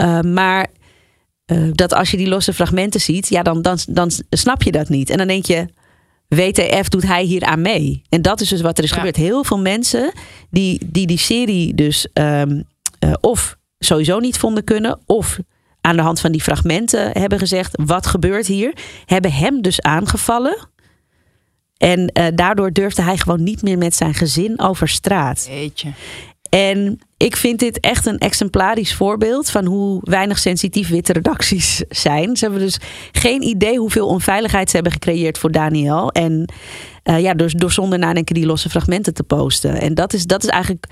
Uh, 0.00 0.20
maar 0.20 0.66
uh, 1.52 1.68
dat 1.72 1.94
als 1.94 2.10
je 2.10 2.16
die 2.16 2.28
losse 2.28 2.52
fragmenten 2.52 3.00
ziet, 3.00 3.28
ja, 3.28 3.42
dan, 3.42 3.62
dan, 3.62 3.78
dan 3.88 4.10
snap 4.30 4.62
je 4.62 4.72
dat 4.72 4.88
niet. 4.88 5.10
En 5.10 5.18
dan 5.18 5.26
denk 5.26 5.46
je, 5.46 5.66
WTF 6.28 6.88
doet 6.88 7.06
hij 7.06 7.24
hier 7.24 7.44
aan 7.44 7.60
mee? 7.60 8.02
En 8.08 8.22
dat 8.22 8.40
is 8.40 8.48
dus 8.48 8.60
wat 8.60 8.78
er 8.78 8.84
is 8.84 8.90
ja. 8.90 8.96
gebeurd. 8.96 9.16
Heel 9.16 9.44
veel 9.44 9.58
mensen 9.58 10.12
die 10.50 10.80
die, 10.86 11.06
die 11.06 11.18
serie 11.18 11.74
dus 11.74 12.08
um, 12.14 12.64
uh, 13.00 13.12
of 13.20 13.56
sowieso 13.78 14.18
niet 14.18 14.38
vonden 14.38 14.64
kunnen, 14.64 15.00
of 15.06 15.38
aan 15.80 15.96
de 15.96 16.02
hand 16.02 16.20
van 16.20 16.32
die 16.32 16.42
fragmenten 16.42 17.10
hebben 17.12 17.38
gezegd: 17.38 17.78
wat 17.84 18.06
gebeurt 18.06 18.46
hier? 18.46 18.72
Hebben 19.04 19.32
hem 19.32 19.62
dus 19.62 19.80
aangevallen. 19.80 20.68
En 21.76 22.10
uh, 22.12 22.26
daardoor 22.34 22.72
durfde 22.72 23.02
hij 23.02 23.18
gewoon 23.18 23.42
niet 23.42 23.62
meer 23.62 23.78
met 23.78 23.94
zijn 23.94 24.14
gezin 24.14 24.60
over 24.60 24.88
straat. 24.88 25.46
Jeetje. 25.50 25.92
En 26.48 26.98
ik 27.16 27.36
vind 27.36 27.58
dit 27.58 27.80
echt 27.80 28.06
een 28.06 28.18
exemplarisch 28.18 28.94
voorbeeld 28.94 29.50
van 29.50 29.64
hoe 29.64 30.00
weinig 30.02 30.38
sensitief 30.38 30.88
witte 30.88 31.12
redacties 31.12 31.82
zijn. 31.88 32.36
Ze 32.36 32.44
hebben 32.44 32.62
dus 32.62 32.78
geen 33.12 33.42
idee 33.42 33.78
hoeveel 33.78 34.06
onveiligheid 34.06 34.68
ze 34.68 34.74
hebben 34.74 34.92
gecreëerd 34.92 35.38
voor 35.38 35.50
Daniel. 35.50 36.10
En 36.10 36.52
uh, 37.04 37.20
ja, 37.20 37.34
door, 37.34 37.50
door 37.56 37.72
zonder 37.72 37.98
nadenken 37.98 38.34
die 38.34 38.46
losse 38.46 38.70
fragmenten 38.70 39.14
te 39.14 39.22
posten. 39.22 39.80
En 39.80 39.94
dat 39.94 40.12
is, 40.12 40.26
dat 40.26 40.42
is 40.42 40.48
eigenlijk 40.48 40.86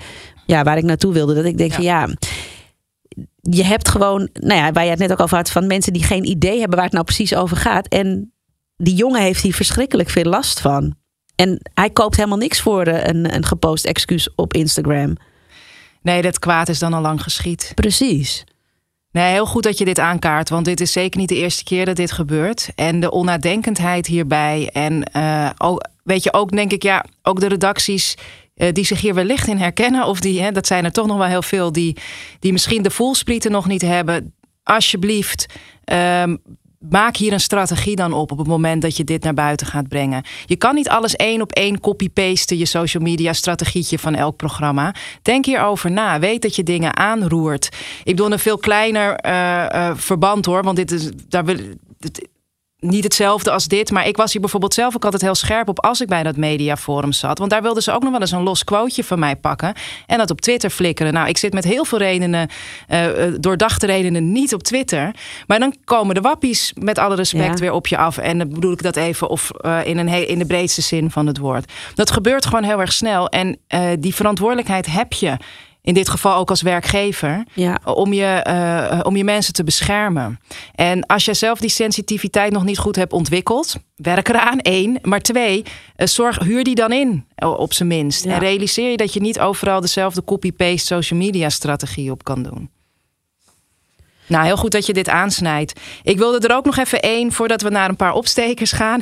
ja, 0.45 0.63
waar 0.63 0.77
ik 0.77 0.83
naartoe 0.83 1.13
wilde. 1.13 1.33
Dat 1.33 1.45
ik 1.45 1.57
denk 1.57 1.71
ja. 1.71 1.75
van 1.75 1.85
ja 1.85 2.13
je 3.49 3.63
hebt 3.63 3.89
gewoon, 3.89 4.29
nou 4.33 4.59
ja, 4.59 4.71
waar 4.71 4.83
je 4.83 4.89
het 4.89 4.99
net 4.99 5.11
ook 5.11 5.19
over 5.19 5.37
had, 5.37 5.51
van 5.51 5.67
mensen 5.67 5.93
die 5.93 6.03
geen 6.03 6.25
idee 6.25 6.59
hebben 6.59 6.75
waar 6.75 6.85
het 6.85 6.93
nou 6.93 7.05
precies 7.05 7.35
over 7.35 7.57
gaat. 7.57 7.87
En 7.87 8.33
die 8.77 8.95
jongen 8.95 9.21
heeft 9.21 9.41
hier 9.41 9.53
verschrikkelijk 9.53 10.09
veel 10.09 10.23
last 10.23 10.59
van. 10.59 10.95
En 11.35 11.59
hij 11.73 11.89
koopt 11.89 12.15
helemaal 12.15 12.37
niks 12.37 12.61
voor 12.61 12.87
een, 12.87 13.35
een 13.35 13.45
gepost 13.45 13.85
excuus 13.85 14.35
op 14.35 14.53
Instagram. 14.53 15.15
Nee, 16.05 16.21
dat 16.21 16.39
kwaad 16.39 16.69
is 16.69 16.79
dan 16.79 16.93
al 16.93 17.01
lang 17.01 17.23
geschied. 17.23 17.71
Precies. 17.75 18.43
Nee, 19.11 19.31
heel 19.31 19.45
goed 19.45 19.63
dat 19.63 19.77
je 19.77 19.85
dit 19.85 19.99
aankaart, 19.99 20.49
want 20.49 20.65
dit 20.65 20.81
is 20.81 20.91
zeker 20.91 21.19
niet 21.19 21.29
de 21.29 21.35
eerste 21.35 21.63
keer 21.63 21.85
dat 21.85 21.95
dit 21.95 22.11
gebeurt. 22.11 22.69
En 22.75 22.99
de 22.99 23.11
onnadenkendheid 23.11 24.07
hierbij. 24.07 24.69
En 24.73 25.09
uh, 25.15 25.49
ook, 25.57 25.85
weet 26.03 26.23
je, 26.23 26.33
ook 26.33 26.51
denk 26.51 26.71
ik, 26.71 26.83
ja, 26.83 27.05
ook 27.23 27.39
de 27.39 27.47
redacties 27.47 28.17
uh, 28.55 28.71
die 28.71 28.85
zich 28.85 29.01
hier 29.01 29.13
wellicht 29.13 29.47
in 29.47 29.57
herkennen, 29.57 30.05
of 30.05 30.19
die, 30.19 30.41
hè, 30.41 30.51
dat 30.51 30.67
zijn 30.67 30.85
er 30.85 30.91
toch 30.91 31.07
nog 31.07 31.17
wel 31.17 31.27
heel 31.27 31.41
veel, 31.41 31.71
die, 31.71 31.97
die 32.39 32.51
misschien 32.51 32.83
de 32.83 32.91
voelsprieten 32.91 33.51
nog 33.51 33.67
niet 33.67 33.81
hebben. 33.81 34.33
Alsjeblieft, 34.63 35.45
um, 35.85 36.41
maak 36.89 37.17
hier 37.17 37.33
een 37.33 37.39
strategie 37.39 37.95
dan 37.95 38.13
op 38.13 38.31
op 38.31 38.37
het 38.37 38.47
moment 38.47 38.81
dat 38.81 38.97
je 38.97 39.03
dit 39.03 39.23
naar 39.23 39.33
buiten 39.33 39.67
gaat 39.67 39.87
brengen. 39.87 40.23
Je 40.45 40.55
kan 40.55 40.75
niet 40.75 40.89
alles 40.89 41.15
één 41.15 41.41
op 41.41 41.51
één 41.51 41.79
copy-pasten, 41.79 42.57
je 42.57 42.65
social 42.65 43.03
media 43.03 43.33
strategietje 43.33 43.99
van 43.99 44.15
elk 44.15 44.35
programma. 44.35 44.93
Denk 45.21 45.45
hierover 45.45 45.91
na. 45.91 46.19
Weet 46.19 46.41
dat 46.41 46.55
je 46.55 46.63
dingen 46.63 46.95
aanroert. 46.97 47.69
Ik 48.03 48.15
bedoel 48.15 48.31
een 48.31 48.39
veel 48.39 48.57
kleiner 48.57 49.25
uh, 49.25 49.31
uh, 49.31 49.91
verband 49.95 50.45
hoor, 50.45 50.63
want 50.63 50.75
dit 50.75 50.91
is, 50.91 51.09
daar 51.27 51.45
wil, 51.45 51.57
niet 52.85 53.03
hetzelfde 53.03 53.51
als 53.51 53.67
dit. 53.67 53.91
Maar 53.91 54.07
ik 54.07 54.17
was 54.17 54.31
hier 54.31 54.41
bijvoorbeeld 54.41 54.73
zelf 54.73 54.95
ook 54.95 55.03
altijd 55.03 55.21
heel 55.21 55.35
scherp 55.35 55.69
op 55.69 55.83
als 55.83 56.01
ik 56.01 56.07
bij 56.07 56.23
dat 56.23 56.37
mediaforum 56.37 57.11
zat. 57.11 57.37
Want 57.37 57.49
daar 57.51 57.61
wilden 57.61 57.83
ze 57.83 57.91
ook 57.91 58.01
nog 58.01 58.11
wel 58.11 58.21
eens 58.21 58.31
een 58.31 58.43
los 58.43 58.63
quoteje 58.63 59.03
van 59.03 59.19
mij 59.19 59.35
pakken. 59.35 59.73
En 60.05 60.17
dat 60.17 60.31
op 60.31 60.41
Twitter 60.41 60.69
flikkeren. 60.69 61.13
Nou, 61.13 61.27
ik 61.27 61.37
zit 61.37 61.53
met 61.53 61.63
heel 61.63 61.85
veel 61.85 61.97
redenen, 61.97 62.49
uh, 62.89 63.07
doordachte 63.39 63.85
redenen, 63.85 64.31
niet 64.31 64.53
op 64.53 64.63
Twitter. 64.63 65.15
Maar 65.47 65.59
dan 65.59 65.75
komen 65.83 66.15
de 66.15 66.21
wappies 66.21 66.73
met 66.79 66.97
alle 66.97 67.15
respect 67.15 67.53
ja. 67.53 67.55
weer 67.59 67.71
op 67.71 67.87
je 67.87 67.97
af. 67.97 68.17
En 68.17 68.37
dan 68.37 68.49
bedoel 68.49 68.71
ik 68.71 68.83
dat 68.83 68.95
even 68.95 69.29
of 69.29 69.51
uh, 69.61 69.79
in, 69.85 69.97
een 69.97 70.27
in 70.27 70.39
de 70.39 70.45
breedste 70.45 70.81
zin 70.81 71.11
van 71.11 71.27
het 71.27 71.37
woord. 71.37 71.71
Dat 71.95 72.11
gebeurt 72.11 72.45
gewoon 72.45 72.63
heel 72.63 72.79
erg 72.79 72.93
snel. 72.93 73.29
En 73.29 73.57
uh, 73.69 73.89
die 73.99 74.15
verantwoordelijkheid 74.15 74.85
heb 74.85 75.13
je 75.13 75.37
in 75.85 75.93
dit 75.93 76.09
geval 76.09 76.35
ook 76.35 76.49
als 76.49 76.61
werkgever, 76.61 77.43
ja. 77.53 77.79
om, 77.83 78.13
je, 78.13 78.45
uh, 78.47 78.99
om 79.03 79.15
je 79.15 79.23
mensen 79.23 79.53
te 79.53 79.63
beschermen. 79.63 80.39
En 80.75 81.05
als 81.05 81.25
jij 81.25 81.33
zelf 81.33 81.59
die 81.59 81.69
sensitiviteit 81.69 82.51
nog 82.51 82.63
niet 82.63 82.77
goed 82.77 82.95
hebt 82.95 83.13
ontwikkeld, 83.13 83.75
werk 83.95 84.29
eraan, 84.29 84.59
één. 84.59 84.99
Maar 85.01 85.21
twee, 85.21 85.63
uh, 85.97 86.07
zorg, 86.07 86.39
huur 86.39 86.63
die 86.63 86.75
dan 86.75 86.91
in, 86.91 87.25
op 87.35 87.73
zijn 87.73 87.87
minst. 87.87 88.23
Ja. 88.23 88.33
En 88.33 88.39
realiseer 88.39 88.91
je 88.91 88.97
dat 88.97 89.13
je 89.13 89.19
niet 89.19 89.39
overal 89.39 89.81
dezelfde 89.81 90.23
copy-paste 90.23 90.85
social 90.85 91.19
media 91.19 91.49
strategie 91.49 92.11
op 92.11 92.23
kan 92.23 92.43
doen. 92.43 92.69
Nou, 94.27 94.45
heel 94.45 94.57
goed 94.57 94.71
dat 94.71 94.85
je 94.85 94.93
dit 94.93 95.09
aansnijdt. 95.09 95.79
Ik 96.03 96.17
wilde 96.17 96.47
er 96.47 96.55
ook 96.55 96.65
nog 96.65 96.77
even 96.77 97.01
één 97.01 97.31
voordat 97.31 97.61
we 97.61 97.69
naar 97.69 97.89
een 97.89 97.95
paar 97.95 98.13
opstekers 98.13 98.71
gaan. 98.71 99.01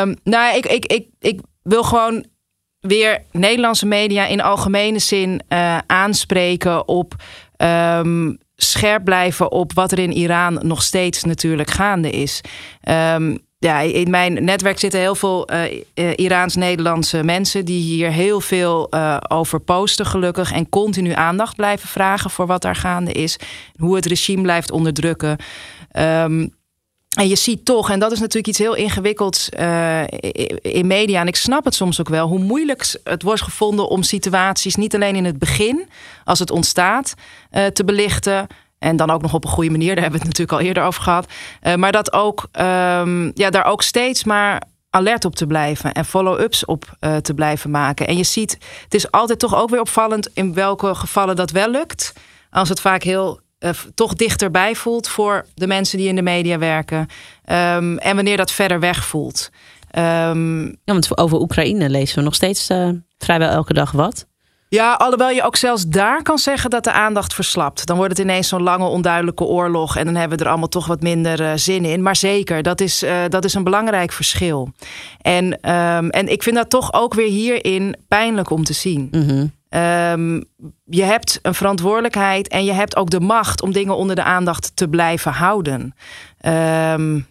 um, 0.00 0.16
nou, 0.34 0.56
ik, 0.56 0.66
ik, 0.66 0.84
ik, 0.86 1.08
ik 1.18 1.40
wil 1.62 1.82
gewoon 1.82 2.24
weer 2.86 3.22
Nederlandse 3.30 3.86
media 3.86 4.26
in 4.26 4.40
algemene 4.40 4.98
zin 4.98 5.42
uh, 5.48 5.78
aanspreken 5.86 6.88
op 6.88 7.14
um, 7.56 8.38
scherp 8.56 9.04
blijven 9.04 9.52
op 9.52 9.72
wat 9.72 9.92
er 9.92 9.98
in 9.98 10.12
Iran 10.12 10.58
nog 10.62 10.82
steeds 10.82 11.24
natuurlijk 11.24 11.70
gaande 11.70 12.10
is. 12.10 12.40
Um, 12.88 13.38
ja, 13.58 13.80
in 13.80 14.10
mijn 14.10 14.44
netwerk 14.44 14.78
zitten 14.78 15.00
heel 15.00 15.14
veel 15.14 15.48
uh, 15.52 16.12
Iraans-Nederlandse 16.14 17.22
mensen 17.22 17.64
die 17.64 17.82
hier 17.82 18.10
heel 18.10 18.40
veel 18.40 18.92
over 19.28 19.60
posten, 19.60 20.06
gelukkig. 20.06 20.52
En 20.52 20.68
continu 20.68 21.12
aandacht 21.12 21.56
blijven 21.56 21.88
vragen 21.88 22.30
voor 22.30 22.46
wat 22.46 22.62
daar 22.62 22.76
gaande 22.76 23.12
is. 23.12 23.38
Hoe 23.76 23.94
het 23.94 24.06
regime 24.06 24.42
blijft 24.42 24.70
onderdrukken. 24.70 25.36
Um, 25.98 26.54
en 27.14 27.28
je 27.28 27.36
ziet 27.36 27.64
toch, 27.64 27.90
en 27.90 27.98
dat 27.98 28.12
is 28.12 28.18
natuurlijk 28.18 28.46
iets 28.46 28.58
heel 28.58 28.74
ingewikkelds 28.74 29.48
uh, 29.58 30.02
in 30.60 30.86
media. 30.86 31.20
En 31.20 31.26
ik 31.26 31.36
snap 31.36 31.64
het 31.64 31.74
soms 31.74 32.00
ook 32.00 32.08
wel, 32.08 32.28
hoe 32.28 32.38
moeilijk 32.38 32.96
het 33.04 33.22
wordt 33.22 33.42
gevonden 33.42 33.88
om 33.88 34.02
situaties 34.02 34.74
niet 34.74 34.94
alleen 34.94 35.16
in 35.16 35.24
het 35.24 35.38
begin, 35.38 35.88
als 36.24 36.38
het 36.38 36.50
ontstaat, 36.50 37.14
uh, 37.52 37.66
te 37.66 37.84
belichten. 37.84 38.46
En 38.78 38.96
dan 38.96 39.10
ook 39.10 39.22
nog 39.22 39.34
op 39.34 39.44
een 39.44 39.50
goede 39.50 39.70
manier, 39.70 39.94
daar 39.94 40.02
hebben 40.02 40.20
we 40.20 40.26
het 40.26 40.38
natuurlijk 40.38 40.58
al 40.58 40.66
eerder 40.66 40.82
over 40.82 41.02
gehad. 41.02 41.32
Uh, 41.62 41.74
maar 41.74 41.92
dat 41.92 42.12
ook, 42.12 42.48
um, 42.60 43.30
ja, 43.34 43.50
daar 43.50 43.64
ook 43.64 43.82
steeds 43.82 44.24
maar 44.24 44.62
alert 44.90 45.24
op 45.24 45.34
te 45.36 45.46
blijven 45.46 45.92
en 45.92 46.04
follow-ups 46.04 46.64
op 46.64 46.96
te 47.22 47.34
blijven 47.34 47.70
maken. 47.70 48.06
En 48.06 48.16
je 48.16 48.24
ziet, 48.24 48.58
het 48.84 48.94
is 48.94 49.10
altijd 49.10 49.38
toch 49.38 49.54
ook 49.54 49.70
weer 49.70 49.80
opvallend 49.80 50.28
in 50.34 50.54
welke 50.54 50.94
gevallen 50.94 51.36
dat 51.36 51.50
wel 51.50 51.70
lukt. 51.70 52.12
Als 52.50 52.68
het 52.68 52.80
vaak 52.80 53.02
heel 53.02 53.40
uh, 53.64 53.70
toch 53.94 54.14
dichterbij 54.14 54.74
voelt 54.74 55.08
voor 55.08 55.46
de 55.54 55.66
mensen 55.66 55.98
die 55.98 56.08
in 56.08 56.16
de 56.16 56.22
media 56.22 56.58
werken. 56.58 56.98
Um, 56.98 57.98
en 57.98 58.14
wanneer 58.14 58.36
dat 58.36 58.50
verder 58.50 58.80
weg 58.80 59.04
voelt. 59.04 59.50
Um, 59.98 60.66
ja, 60.66 60.76
want 60.84 61.18
over 61.18 61.40
Oekraïne 61.40 61.88
lezen 61.90 62.18
we 62.18 62.24
nog 62.24 62.34
steeds 62.34 62.70
uh, 62.70 62.88
vrijwel 63.18 63.48
elke 63.48 63.74
dag 63.74 63.90
wat. 63.90 64.26
Ja, 64.68 64.92
alhoewel 64.92 65.30
je 65.30 65.42
ook 65.42 65.56
zelfs 65.56 65.86
daar 65.86 66.22
kan 66.22 66.38
zeggen 66.38 66.70
dat 66.70 66.84
de 66.84 66.92
aandacht 66.92 67.34
verslapt. 67.34 67.86
Dan 67.86 67.96
wordt 67.96 68.18
het 68.18 68.26
ineens 68.26 68.48
zo'n 68.48 68.62
lange, 68.62 68.86
onduidelijke 68.86 69.44
oorlog. 69.44 69.96
En 69.96 70.04
dan 70.04 70.14
hebben 70.14 70.38
we 70.38 70.44
er 70.44 70.50
allemaal 70.50 70.68
toch 70.68 70.86
wat 70.86 71.02
minder 71.02 71.40
uh, 71.40 71.52
zin 71.54 71.84
in. 71.84 72.02
Maar 72.02 72.16
zeker, 72.16 72.62
dat 72.62 72.80
is, 72.80 73.02
uh, 73.02 73.22
dat 73.28 73.44
is 73.44 73.54
een 73.54 73.64
belangrijk 73.64 74.12
verschil. 74.12 74.72
En, 75.20 75.44
um, 75.44 76.10
en 76.10 76.28
ik 76.28 76.42
vind 76.42 76.56
dat 76.56 76.70
toch 76.70 76.92
ook 76.92 77.14
weer 77.14 77.28
hierin 77.28 77.96
pijnlijk 78.08 78.50
om 78.50 78.64
te 78.64 78.72
zien. 78.72 79.08
Mm 79.10 79.28
-hmm. 79.28 79.52
Um, 79.76 80.44
je 80.84 81.02
hebt 81.02 81.38
een 81.42 81.54
verantwoordelijkheid 81.54 82.48
en 82.48 82.64
je 82.64 82.72
hebt 82.72 82.96
ook 82.96 83.10
de 83.10 83.20
macht 83.20 83.62
om 83.62 83.72
dingen 83.72 83.96
onder 83.96 84.16
de 84.16 84.22
aandacht 84.22 84.76
te 84.76 84.88
blijven 84.88 85.32
houden. 85.32 85.94
Um, 86.46 87.26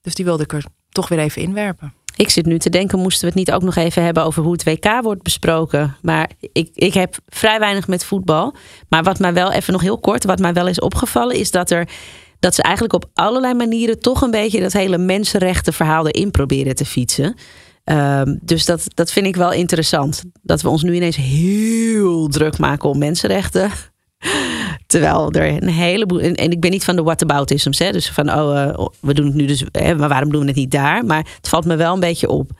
dus 0.00 0.14
die 0.14 0.24
wilde 0.24 0.42
ik 0.42 0.52
er 0.52 0.64
toch 0.88 1.08
weer 1.08 1.18
even 1.18 1.42
inwerpen. 1.42 1.92
Ik 2.16 2.30
zit 2.30 2.46
nu 2.46 2.58
te 2.58 2.70
denken, 2.70 2.98
moesten 2.98 3.20
we 3.20 3.26
het 3.26 3.34
niet 3.34 3.52
ook 3.52 3.62
nog 3.62 3.76
even 3.76 4.04
hebben 4.04 4.24
over 4.24 4.42
hoe 4.42 4.52
het 4.52 4.64
WK 4.64 5.02
wordt 5.02 5.22
besproken? 5.22 5.96
Maar 6.02 6.30
ik, 6.52 6.70
ik 6.74 6.94
heb 6.94 7.16
vrij 7.26 7.58
weinig 7.58 7.88
met 7.88 8.04
voetbal. 8.04 8.54
Maar 8.88 9.02
wat 9.02 9.18
mij 9.18 9.32
wel 9.32 9.52
even 9.52 9.72
nog 9.72 9.82
heel 9.82 9.98
kort, 9.98 10.24
wat 10.24 10.38
mij 10.38 10.52
wel 10.52 10.66
is 10.68 10.80
opgevallen, 10.80 11.36
is 11.36 11.50
dat 11.50 11.70
er 11.70 11.88
dat 12.38 12.54
ze 12.54 12.62
eigenlijk 12.62 12.94
op 12.94 13.10
allerlei 13.14 13.54
manieren 13.54 14.00
toch 14.00 14.22
een 14.22 14.30
beetje 14.30 14.60
dat 14.60 14.72
hele 14.72 14.98
mensenrechtenverhaal 14.98 16.06
erin 16.06 16.30
proberen 16.30 16.74
te 16.74 16.84
fietsen. 16.84 17.36
Um, 17.90 18.38
dus 18.42 18.64
dat, 18.64 18.84
dat 18.94 19.12
vind 19.12 19.26
ik 19.26 19.36
wel 19.36 19.52
interessant. 19.52 20.22
Dat 20.42 20.62
we 20.62 20.68
ons 20.68 20.82
nu 20.82 20.94
ineens 20.94 21.16
heel 21.16 22.28
druk 22.28 22.58
maken 22.58 22.88
om 22.88 22.98
mensenrechten. 22.98 23.70
Terwijl 24.86 25.32
er 25.32 25.62
een 25.62 25.68
heleboel. 25.68 26.20
En, 26.20 26.34
en 26.34 26.50
ik 26.50 26.60
ben 26.60 26.70
niet 26.70 26.84
van 26.84 26.96
de 26.96 27.02
whataboutisms. 27.02 27.78
Hè? 27.78 27.92
Dus 27.92 28.10
van, 28.10 28.32
oh, 28.32 28.54
uh, 28.54 28.86
we 29.00 29.14
doen 29.14 29.26
het 29.26 29.34
nu 29.34 29.46
dus. 29.46 29.64
Hè, 29.72 29.94
maar 29.94 30.08
waarom 30.08 30.30
doen 30.30 30.40
we 30.40 30.46
het 30.46 30.56
niet 30.56 30.70
daar? 30.70 31.04
Maar 31.04 31.26
het 31.36 31.48
valt 31.48 31.64
me 31.64 31.76
wel 31.76 31.94
een 31.94 32.00
beetje 32.00 32.28
op. 32.28 32.50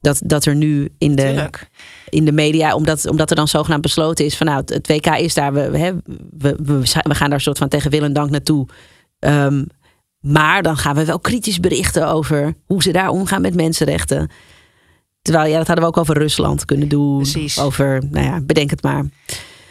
Dat, 0.00 0.20
dat 0.24 0.44
er 0.44 0.54
nu 0.54 0.88
in 0.98 1.14
de, 1.14 1.50
in 2.08 2.24
de 2.24 2.32
media, 2.32 2.74
omdat, 2.74 3.08
omdat 3.08 3.30
er 3.30 3.36
dan 3.36 3.48
zogenaamd 3.48 3.82
besloten 3.82 4.24
is 4.24 4.36
van 4.36 4.46
nou, 4.46 4.62
het 4.66 4.86
WK 4.86 5.06
is 5.06 5.34
daar, 5.34 5.52
we, 5.52 5.60
hè, 5.60 5.92
we, 6.38 6.56
we, 6.62 6.82
we 7.02 7.14
gaan 7.14 7.30
daar 7.30 7.40
soort 7.40 7.58
van 7.58 7.68
tegen 7.68 7.90
wil 7.90 8.02
en 8.02 8.12
dank 8.12 8.30
naartoe. 8.30 8.66
Um, 9.18 9.66
maar 10.20 10.62
dan 10.62 10.76
gaan 10.76 10.94
we 10.94 11.04
wel 11.04 11.20
kritisch 11.20 11.60
berichten 11.60 12.08
over 12.08 12.54
hoe 12.64 12.82
ze 12.82 12.92
daar 12.92 13.08
omgaan 13.08 13.40
met 13.40 13.54
mensenrechten. 13.54 14.30
Terwijl, 15.26 15.50
ja, 15.50 15.58
dat 15.58 15.66
hadden 15.66 15.84
we 15.84 15.90
ook 15.90 15.96
over 15.96 16.18
Rusland 16.18 16.64
kunnen 16.64 16.88
doen. 16.88 17.16
Precies. 17.16 17.60
Over, 17.60 18.02
nou 18.10 18.26
ja, 18.26 18.40
bedenk 18.40 18.70
het 18.70 18.82
maar. 18.82 19.04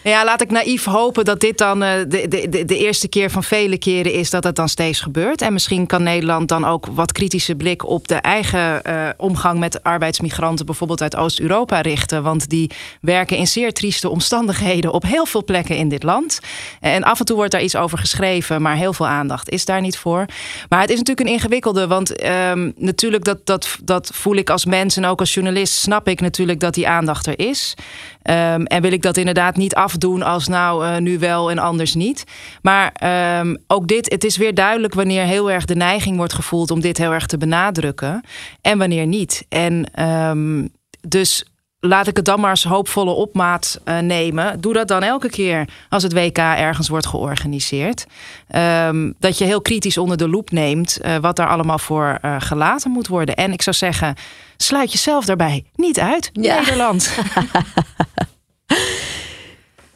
Ja, 0.08 0.24
laat 0.26 0.42
ik 0.42 0.52
naïef 0.52 0.86
hopen 0.86 1.26
dat 1.26 1.40
dit 1.40 1.58
dan 1.58 1.84
uh, 1.84 1.92
de, 2.08 2.28
de, 2.28 2.66
de 2.66 2.78
eerste 2.78 3.08
keer 3.08 3.30
van 3.30 3.44
vele 3.44 3.78
keren 3.78 4.14
is 4.14 4.30
dat 4.30 4.44
het 4.44 4.56
dan 4.56 4.70
steeds 4.70 5.00
gebeurt. 5.00 5.42
En 5.42 5.54
misschien 5.54 5.86
kan 5.86 6.04
Nederland 6.04 6.48
dan 6.48 6.66
ook 6.66 6.86
wat 6.86 7.12
kritische 7.12 7.56
blik 7.56 7.88
op 7.88 8.08
de 8.08 8.16
eigen 8.16 8.82
uh, 8.88 9.10
omgang 9.18 9.60
met 9.60 9.84
arbeidsmigranten, 9.84 10.66
bijvoorbeeld 10.66 11.02
uit 11.02 11.16
Oost-Europa, 11.16 11.82
richten. 11.82 12.24
Want 12.24 12.50
die 12.50 12.72
werken 13.02 13.38
in 13.38 13.48
zeer 13.48 13.74
trieste 13.74 14.10
omstandigheden 14.10 14.92
op 14.92 15.04
heel 15.04 15.26
veel 15.26 15.44
plekken 15.44 15.78
in 15.78 15.90
dit 15.90 16.04
land. 16.04 16.40
En 16.80 17.04
af 17.04 17.20
en 17.20 17.26
toe 17.26 17.36
wordt 17.36 17.52
daar 17.52 17.64
iets 17.64 17.76
over 17.76 17.98
geschreven, 17.98 18.62
maar 18.62 18.76
heel 18.76 18.94
veel 18.94 19.08
aandacht 19.08 19.50
is 19.50 19.66
daar 19.66 19.82
niet 19.82 19.98
voor. 19.98 20.26
Maar 20.70 20.82
het 20.82 20.90
is 20.90 20.98
natuurlijk 20.98 21.28
een 21.28 21.34
ingewikkelde, 21.34 21.88
want 21.88 22.24
um, 22.26 22.74
natuurlijk 22.78 23.24
dat, 23.24 23.46
dat, 23.46 23.78
dat 23.84 24.10
voel 24.14 24.36
ik 24.36 24.50
als 24.50 24.66
mens 24.66 24.98
en 24.98 25.06
ook 25.06 25.20
als 25.20 25.34
journalist, 25.34 25.74
snap 25.74 26.08
ik 26.08 26.22
natuurlijk 26.22 26.60
dat 26.60 26.74
die 26.74 26.88
aandacht 26.88 27.28
er 27.28 27.40
is. 27.40 27.74
Um, 28.30 28.66
en 28.66 28.82
wil 28.82 28.92
ik 28.92 29.02
dat 29.02 29.18
inderdaad 29.18 29.56
niet 29.56 29.76
afdoen 29.76 30.22
als 30.22 30.48
nou 30.48 30.86
uh, 30.86 30.98
nu 30.98 31.20
wel 31.20 31.52
en 31.52 31.58
anders 31.58 31.96
niet. 31.96 32.24
Maar 32.62 32.94
um, 33.40 33.58
ook 33.68 33.88
dit, 33.88 34.12
het 34.12 34.24
is 34.24 34.38
weer 34.38 34.54
duidelijk 34.54 34.94
wanneer 34.94 35.24
heel 35.24 35.52
erg 35.52 35.66
de 35.66 35.76
neiging 35.76 36.18
wordt 36.18 36.34
gevoeld 36.34 36.72
om 36.72 36.82
dit 36.82 36.98
heel 36.98 37.12
erg 37.12 37.26
te 37.26 37.38
benadrukken. 37.38 38.24
En 38.62 38.78
wanneer 38.78 39.06
niet. 39.06 39.46
En 39.50 40.04
um, 40.30 40.70
dus 41.08 41.46
laat 41.88 42.08
ik 42.08 42.16
het 42.16 42.26
dan 42.26 42.40
maar 42.40 42.50
eens 42.50 42.64
hoopvolle 42.64 43.12
opmaat 43.12 43.80
uh, 43.86 44.00
nemen. 44.00 44.62
Doe 44.62 44.74
dat 44.74 44.88
dan 44.88 45.04
elke 45.04 45.30
keer 45.30 45.68
als 45.90 46.04
het 46.04 46.14
WK 46.14 46.38
ergens 46.38 46.90
wordt 46.90 47.06
georganiseerd. 47.06 48.06
Um, 48.56 49.14
dat 49.20 49.38
je 49.38 49.46
heel 49.46 49.62
kritisch 49.62 49.98
onder 49.98 50.18
de 50.18 50.30
loep 50.30 50.52
neemt 50.52 51.00
uh, 51.02 51.16
wat 51.18 51.36
daar 51.36 51.48
allemaal 51.48 51.80
voor 51.80 52.18
uh, 52.22 52.36
gelaten 52.40 52.92
moet 52.92 53.08
worden. 53.08 53.36
En 53.36 53.52
ik 53.52 53.62
zou 53.62 53.76
zeggen, 53.76 54.16
sluit 54.58 54.92
jezelf 54.92 55.26
daarbij 55.26 55.66
niet 55.76 56.00
uit, 56.00 56.30
ja. 56.34 56.60
Nederland. 56.60 57.12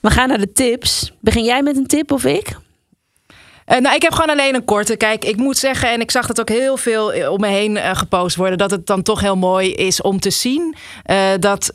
We 0.01 0.09
gaan 0.09 0.27
naar 0.27 0.39
de 0.39 0.51
tips. 0.51 1.13
Begin 1.19 1.43
jij 1.43 1.63
met 1.63 1.77
een 1.77 1.87
tip 1.87 2.11
of 2.11 2.25
ik? 2.25 2.57
Uh, 3.69 3.77
nou, 3.77 3.95
ik 3.95 4.01
heb 4.01 4.13
gewoon 4.13 4.29
alleen 4.29 4.55
een 4.55 4.65
korte. 4.65 4.97
Kijk, 4.97 5.25
ik 5.25 5.37
moet 5.37 5.57
zeggen, 5.57 5.91
en 5.91 6.01
ik 6.01 6.11
zag 6.11 6.27
dat 6.27 6.39
ook 6.39 6.49
heel 6.49 6.77
veel 6.77 7.13
eh, 7.13 7.31
om 7.31 7.39
me 7.39 7.47
heen 7.47 7.75
uh, 7.75 7.89
gepost 7.93 8.35
worden, 8.35 8.57
dat 8.57 8.71
het 8.71 8.85
dan 8.85 9.01
toch 9.01 9.19
heel 9.19 9.35
mooi 9.35 9.73
is 9.73 10.01
om 10.01 10.19
te 10.19 10.29
zien 10.29 10.75
dat 11.39 11.73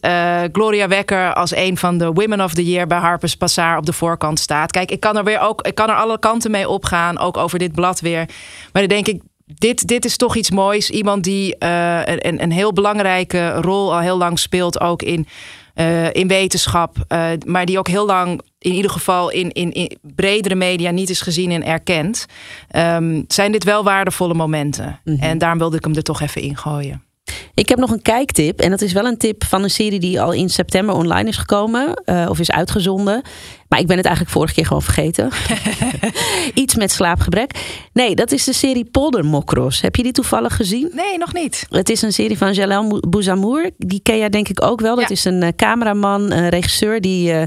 Gloria 0.52 0.88
Wekker 0.88 1.35
als 1.35 1.57
een 1.57 1.76
van 1.76 1.98
de 1.98 2.12
Women 2.12 2.40
of 2.40 2.54
the 2.54 2.64
Year 2.64 2.87
bij 2.87 2.98
Harper's 2.98 3.37
Bazaar 3.37 3.76
op 3.76 3.87
de 3.87 3.92
voorkant 3.92 4.40
staat. 4.40 4.70
Kijk, 4.70 4.90
ik 4.90 5.00
kan 5.00 5.16
er 5.16 5.24
weer 5.24 5.40
ook, 5.40 5.66
ik 5.66 5.74
kan 5.74 5.88
er 5.88 5.96
alle 5.96 6.18
kanten 6.18 6.50
mee 6.50 6.68
opgaan, 6.68 7.18
ook 7.18 7.37
over 7.37 7.59
dit 7.59 7.72
blad 7.72 8.00
weer. 8.00 8.28
Maar 8.72 8.83
dan 8.83 8.87
denk 8.87 9.07
ik, 9.07 9.22
dit, 9.46 9.88
dit 9.88 10.04
is 10.04 10.16
toch 10.16 10.37
iets 10.37 10.50
moois. 10.50 10.90
Iemand 10.90 11.24
die 11.24 11.57
een, 11.59 12.42
een 12.42 12.52
heel 12.52 12.72
belangrijke 12.72 13.54
rol 13.54 13.94
al 13.94 14.00
heel 14.00 14.18
lang 14.18 14.38
speelt, 14.38 14.80
ook 14.80 15.02
in 15.02 15.26
uh, 15.74 16.14
in 16.14 16.28
wetenschap, 16.28 16.96
uh, 17.08 17.28
maar 17.46 17.66
die 17.66 17.78
ook 17.78 17.88
heel 17.88 18.06
lang 18.06 18.40
in 18.58 18.72
ieder 18.72 18.90
geval 18.90 19.30
in, 19.30 19.52
in, 19.52 19.72
in 19.72 19.98
bredere 20.02 20.54
media 20.54 20.90
niet 20.90 21.10
is 21.10 21.20
gezien 21.20 21.50
en 21.50 21.64
erkend, 21.64 22.26
um, 22.76 23.24
zijn 23.28 23.52
dit 23.52 23.64
wel 23.64 23.84
waardevolle 23.84 24.34
momenten. 24.34 25.00
Mm 25.04 25.14
-hmm. 25.14 25.22
En 25.22 25.38
daarom 25.38 25.58
wilde 25.58 25.76
ik 25.76 25.84
hem 25.84 25.94
er 25.94 26.02
toch 26.02 26.20
even 26.20 26.42
in 26.42 26.56
gooien. 26.56 27.02
Ik 27.55 27.68
heb 27.68 27.79
nog 27.79 27.90
een 27.90 28.03
kijktip. 28.03 28.61
En 28.61 28.70
dat 28.70 28.81
is 28.81 28.92
wel 28.92 29.05
een 29.05 29.16
tip 29.16 29.44
van 29.44 29.62
een 29.62 29.70
serie 29.70 30.01
die 30.01 30.20
al 30.20 30.33
in 30.33 30.49
september 30.49 30.94
online 30.94 31.29
is 31.29 31.37
gekomen. 31.37 32.03
Uh, 32.07 32.27
of 32.29 32.38
is 32.38 32.51
uitgezonden. 32.51 33.23
Maar 33.68 33.79
ik 33.79 33.87
ben 33.87 33.97
het 33.97 34.07
eigenlijk 34.07 34.37
vorige 34.37 34.55
keer 34.55 34.66
gewoon 34.66 34.83
vergeten. 34.83 35.31
Iets 36.62 36.75
met 36.75 36.92
slaapgebrek. 36.92 37.51
Nee, 37.92 38.14
dat 38.14 38.33
is 38.33 38.44
de 38.44 38.53
serie 38.53 38.85
Poldermokros. 38.85 39.81
Heb 39.81 39.97
je 39.97 40.03
die 40.03 40.12
toevallig 40.12 40.57
gezien? 40.57 40.90
Nee, 40.92 41.18
nog 41.18 41.33
niet. 41.33 41.66
Het 41.70 41.88
is 41.88 42.03
een 42.03 42.12
serie 42.12 42.38
van 42.38 42.53
Jalel 42.53 43.01
Bouzamour. 43.09 43.70
Die 43.77 44.01
ken 44.03 44.18
jij 44.18 44.29
denk 44.29 44.49
ik 44.49 44.62
ook 44.62 44.81
wel. 44.81 44.97
Dat 44.97 45.11
is 45.11 45.25
een 45.25 45.42
uh, 45.42 45.49
cameraman, 45.57 46.33
een 46.33 46.49
regisseur 46.49 47.01
die... 47.01 47.33
Uh, 47.33 47.42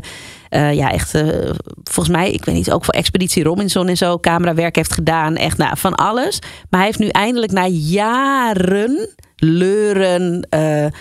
uh, 0.50 0.74
ja, 0.74 0.92
echt, 0.92 1.16
uh, 1.16 1.50
volgens 1.84 2.16
mij, 2.16 2.32
ik 2.32 2.46
weet 2.46 2.56
niet, 2.56 2.72
ook 2.72 2.86
voor 2.86 2.94
Expeditie 2.94 3.44
Robinson 3.44 3.88
en 3.88 3.98
zo, 3.98 4.20
camerawerk 4.20 4.76
heeft 4.76 4.94
gedaan. 4.94 5.36
Echt 5.36 5.58
nou, 5.58 5.78
van 5.78 5.96
alles. 5.96 6.40
Maar 6.42 6.80
hij 6.80 6.86
heeft 6.86 7.00
nu 7.00 7.08
eindelijk 7.08 7.52
na 7.52 7.68
jaren 7.68 9.10
leuren. 9.38 10.48
Uh, 10.50 10.84
uh, 10.84 10.92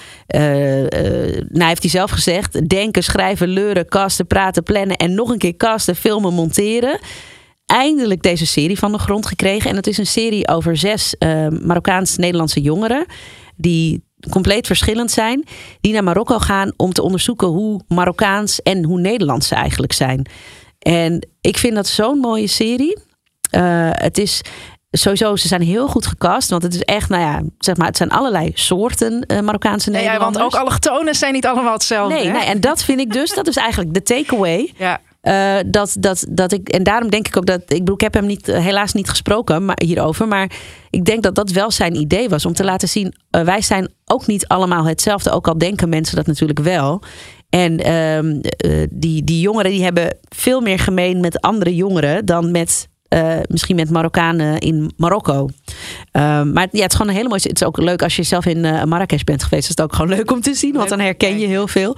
nou 1.48 1.68
heeft 1.68 1.82
hij 1.82 1.90
zelf 1.90 2.10
gezegd: 2.10 2.68
denken, 2.68 3.02
schrijven, 3.02 3.48
leuren, 3.48 3.88
casten, 3.88 4.26
praten, 4.26 4.62
plannen 4.62 4.96
en 4.96 5.14
nog 5.14 5.30
een 5.30 5.38
keer 5.38 5.56
casten, 5.56 5.96
filmen, 5.96 6.32
monteren. 6.32 6.98
Eindelijk 7.66 8.22
deze 8.22 8.46
serie 8.46 8.78
van 8.78 8.92
de 8.92 8.98
grond 8.98 9.26
gekregen. 9.26 9.70
En 9.70 9.76
het 9.76 9.86
is 9.86 9.98
een 9.98 10.06
serie 10.06 10.48
over 10.48 10.76
zes 10.76 11.14
Marokkaans-Nederlandse 11.62 12.60
jongeren. 12.60 13.06
Die 13.56 14.04
compleet 14.30 14.66
verschillend 14.66 15.10
zijn. 15.10 15.44
Die 15.80 15.92
naar 15.92 16.04
Marokko 16.04 16.38
gaan 16.38 16.72
om 16.76 16.92
te 16.92 17.02
onderzoeken 17.02 17.48
hoe 17.48 17.80
Marokkaans 17.88 18.62
en 18.62 18.84
hoe 18.84 19.00
Nederlands 19.00 19.48
ze 19.48 19.54
eigenlijk 19.54 19.92
zijn. 19.92 20.26
En 20.78 21.28
ik 21.40 21.56
vind 21.56 21.74
dat 21.74 21.86
zo'n 21.86 22.18
mooie 22.18 22.46
serie. 22.46 22.98
het 23.90 24.18
is 24.18 24.42
sowieso, 24.90 25.36
ze 25.36 25.48
zijn 25.48 25.62
heel 25.62 25.88
goed 25.88 26.06
gecast. 26.06 26.50
Want 26.50 26.62
het 26.62 26.74
is 26.74 26.80
echt, 26.80 27.08
nou 27.08 27.22
ja, 27.22 27.42
zeg 27.58 27.76
maar, 27.76 27.86
het 27.86 27.96
zijn 27.96 28.10
allerlei 28.10 28.50
soorten 28.54 29.24
uh, 29.26 29.40
Marokkaanse 29.40 29.90
nee, 29.90 30.02
Nederlanders. 30.02 30.36
Ja, 30.36 30.42
want 30.42 30.54
ook 30.54 30.60
allochtonen 30.60 31.14
zijn 31.14 31.32
niet 31.32 31.46
allemaal 31.46 31.72
hetzelfde. 31.72 32.14
Nee, 32.14 32.28
nee, 32.28 32.44
en 32.44 32.60
dat 32.60 32.82
vind 32.82 33.00
ik 33.00 33.12
dus, 33.12 33.34
dat 33.34 33.46
is 33.46 33.56
eigenlijk 33.56 33.94
de 33.94 34.02
takeaway. 34.02 34.72
Ja. 34.76 35.00
Uh, 35.22 35.56
dat, 35.66 35.96
dat, 35.98 36.26
dat 36.28 36.52
ik, 36.52 36.68
en 36.68 36.82
daarom 36.82 37.10
denk 37.10 37.26
ik 37.26 37.36
ook 37.36 37.46
dat. 37.46 37.60
Ik 37.60 37.78
bedoel, 37.78 37.94
ik 37.94 38.00
heb 38.00 38.14
hem 38.14 38.26
niet, 38.26 38.46
helaas 38.46 38.92
niet 38.92 39.08
gesproken 39.08 39.64
maar, 39.64 39.80
hierover. 39.84 40.28
Maar 40.28 40.50
ik 40.90 41.04
denk 41.04 41.22
dat 41.22 41.34
dat 41.34 41.50
wel 41.50 41.70
zijn 41.70 41.96
idee 41.96 42.28
was. 42.28 42.46
Om 42.46 42.52
te 42.52 42.64
laten 42.64 42.88
zien. 42.88 43.14
Uh, 43.30 43.42
wij 43.42 43.62
zijn 43.62 43.92
ook 44.04 44.26
niet 44.26 44.46
allemaal 44.46 44.84
hetzelfde. 44.84 45.30
Ook 45.30 45.48
al 45.48 45.58
denken 45.58 45.88
mensen 45.88 46.16
dat 46.16 46.26
natuurlijk 46.26 46.60
wel. 46.60 47.02
En 47.48 47.86
uh, 47.86 48.86
die, 48.90 49.24
die 49.24 49.40
jongeren 49.40 49.70
die 49.70 49.82
hebben 49.82 50.16
veel 50.28 50.60
meer 50.60 50.78
gemeen 50.78 51.20
met 51.20 51.40
andere 51.40 51.74
jongeren 51.74 52.26
dan 52.26 52.50
met 52.50 52.88
uh, 53.08 53.36
misschien 53.48 53.76
met 53.76 53.90
Marokkanen 53.90 54.58
in 54.58 54.92
Marokko. 54.96 55.48
Uh, 56.12 56.42
maar 56.42 56.68
ja, 56.70 56.82
het 56.82 56.90
is 56.90 56.96
gewoon 56.96 57.08
een 57.08 57.16
hele 57.16 57.28
mooie. 57.28 57.40
Het 57.42 57.60
is 57.60 57.66
ook 57.66 57.78
leuk 57.78 58.02
als 58.02 58.16
je 58.16 58.22
zelf 58.22 58.46
in 58.46 58.64
uh, 58.64 58.84
Marrakesh 58.84 59.22
bent 59.22 59.42
geweest. 59.42 59.62
Is 59.62 59.68
het 59.68 59.82
ook 59.82 59.94
gewoon 59.94 60.16
leuk 60.16 60.30
om 60.30 60.40
te 60.40 60.54
zien, 60.54 60.74
want 60.74 60.88
dan 60.88 61.00
herken 61.00 61.38
je 61.38 61.46
heel 61.46 61.68
veel. 61.68 61.96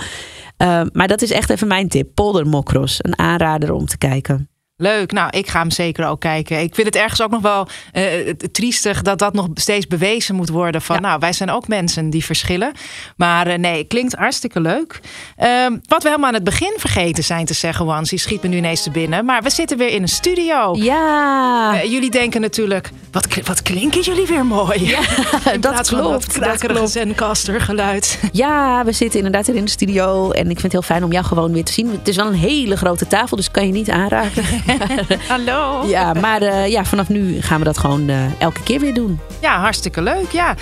maar 0.92 1.08
dat 1.08 1.22
is 1.22 1.30
echt 1.30 1.50
even 1.50 1.68
mijn 1.68 1.88
tip. 1.88 2.14
Polder 2.14 2.46
Mokros, 2.46 2.98
een 2.98 3.18
aanrader 3.18 3.72
om 3.72 3.86
te 3.86 3.98
kijken. 3.98 4.48
Leuk. 4.80 5.12
Nou, 5.12 5.30
ik 5.30 5.48
ga 5.48 5.58
hem 5.58 5.70
zeker 5.70 6.06
ook 6.06 6.20
kijken. 6.20 6.60
Ik 6.60 6.74
vind 6.74 6.86
het 6.86 6.96
ergens 6.96 7.22
ook 7.22 7.30
nog 7.30 7.40
wel 7.40 7.68
uh, 7.92 8.30
triestig 8.52 9.02
dat 9.02 9.18
dat 9.18 9.32
nog 9.34 9.48
steeds 9.54 9.86
bewezen 9.86 10.34
moet 10.34 10.48
worden. 10.48 10.82
Van 10.82 11.00
nou, 11.00 11.18
wij 11.18 11.32
zijn 11.32 11.50
ook 11.50 11.68
mensen 11.68 12.10
die 12.10 12.24
verschillen. 12.24 12.72
Maar 13.16 13.48
uh, 13.48 13.54
nee, 13.54 13.84
klinkt 13.84 14.14
hartstikke 14.14 14.60
leuk. 14.60 15.00
Uh, 15.38 15.66
wat 15.86 16.02
we 16.02 16.08
helemaal 16.08 16.28
aan 16.28 16.34
het 16.34 16.44
begin 16.44 16.74
vergeten 16.76 17.24
zijn 17.24 17.44
te 17.44 17.54
zeggen, 17.54 17.86
Wans, 17.86 18.10
die 18.10 18.18
schiet 18.18 18.42
me 18.42 18.48
nu 18.48 18.56
ineens 18.56 18.82
te 18.82 18.90
binnen. 18.90 19.24
Maar 19.24 19.42
we 19.42 19.50
zitten 19.50 19.78
weer 19.78 19.88
in 19.88 20.02
een 20.02 20.08
studio. 20.08 20.74
Ja. 20.74 21.74
Uh, 21.74 21.90
jullie 21.90 22.10
denken 22.10 22.40
natuurlijk, 22.40 22.90
wat, 23.12 23.26
wat 23.44 23.62
klinken 23.62 24.00
jullie 24.00 24.26
weer 24.26 24.46
mooi. 24.46 24.86
Ja, 24.86 25.00
dat 25.60 25.88
klopt. 25.88 26.40
Dat 26.40 26.58
klopt. 26.58 26.90
Zencaster 26.90 27.60
geluid. 27.60 28.20
Ja, 28.32 28.84
we 28.84 28.92
zitten 28.92 29.18
inderdaad 29.18 29.46
weer 29.46 29.56
in 29.56 29.64
de 29.64 29.70
studio. 29.70 30.30
En 30.30 30.50
ik 30.50 30.60
vind 30.60 30.62
het 30.62 30.72
heel 30.72 30.82
fijn 30.82 31.04
om 31.04 31.12
jou 31.12 31.24
gewoon 31.24 31.52
weer 31.52 31.64
te 31.64 31.72
zien. 31.72 31.90
Het 31.90 32.08
is 32.08 32.16
wel 32.16 32.26
een 32.26 32.34
hele 32.34 32.76
grote 32.76 33.06
tafel, 33.06 33.36
dus 33.36 33.50
kan 33.50 33.66
je 33.66 33.72
niet 33.72 33.90
aanraken. 33.90 34.44
Hallo. 35.28 35.86
Ja, 35.86 36.12
maar 36.12 36.42
uh, 36.42 36.66
ja, 36.66 36.84
vanaf 36.84 37.08
nu 37.08 37.40
gaan 37.40 37.58
we 37.58 37.64
dat 37.64 37.78
gewoon 37.78 38.08
uh, 38.10 38.40
elke 38.40 38.62
keer 38.62 38.80
weer 38.80 38.94
doen. 38.94 39.20
Ja, 39.40 39.60
hartstikke 39.60 40.02
leuk. 40.02 40.30
Ja. 40.30 40.54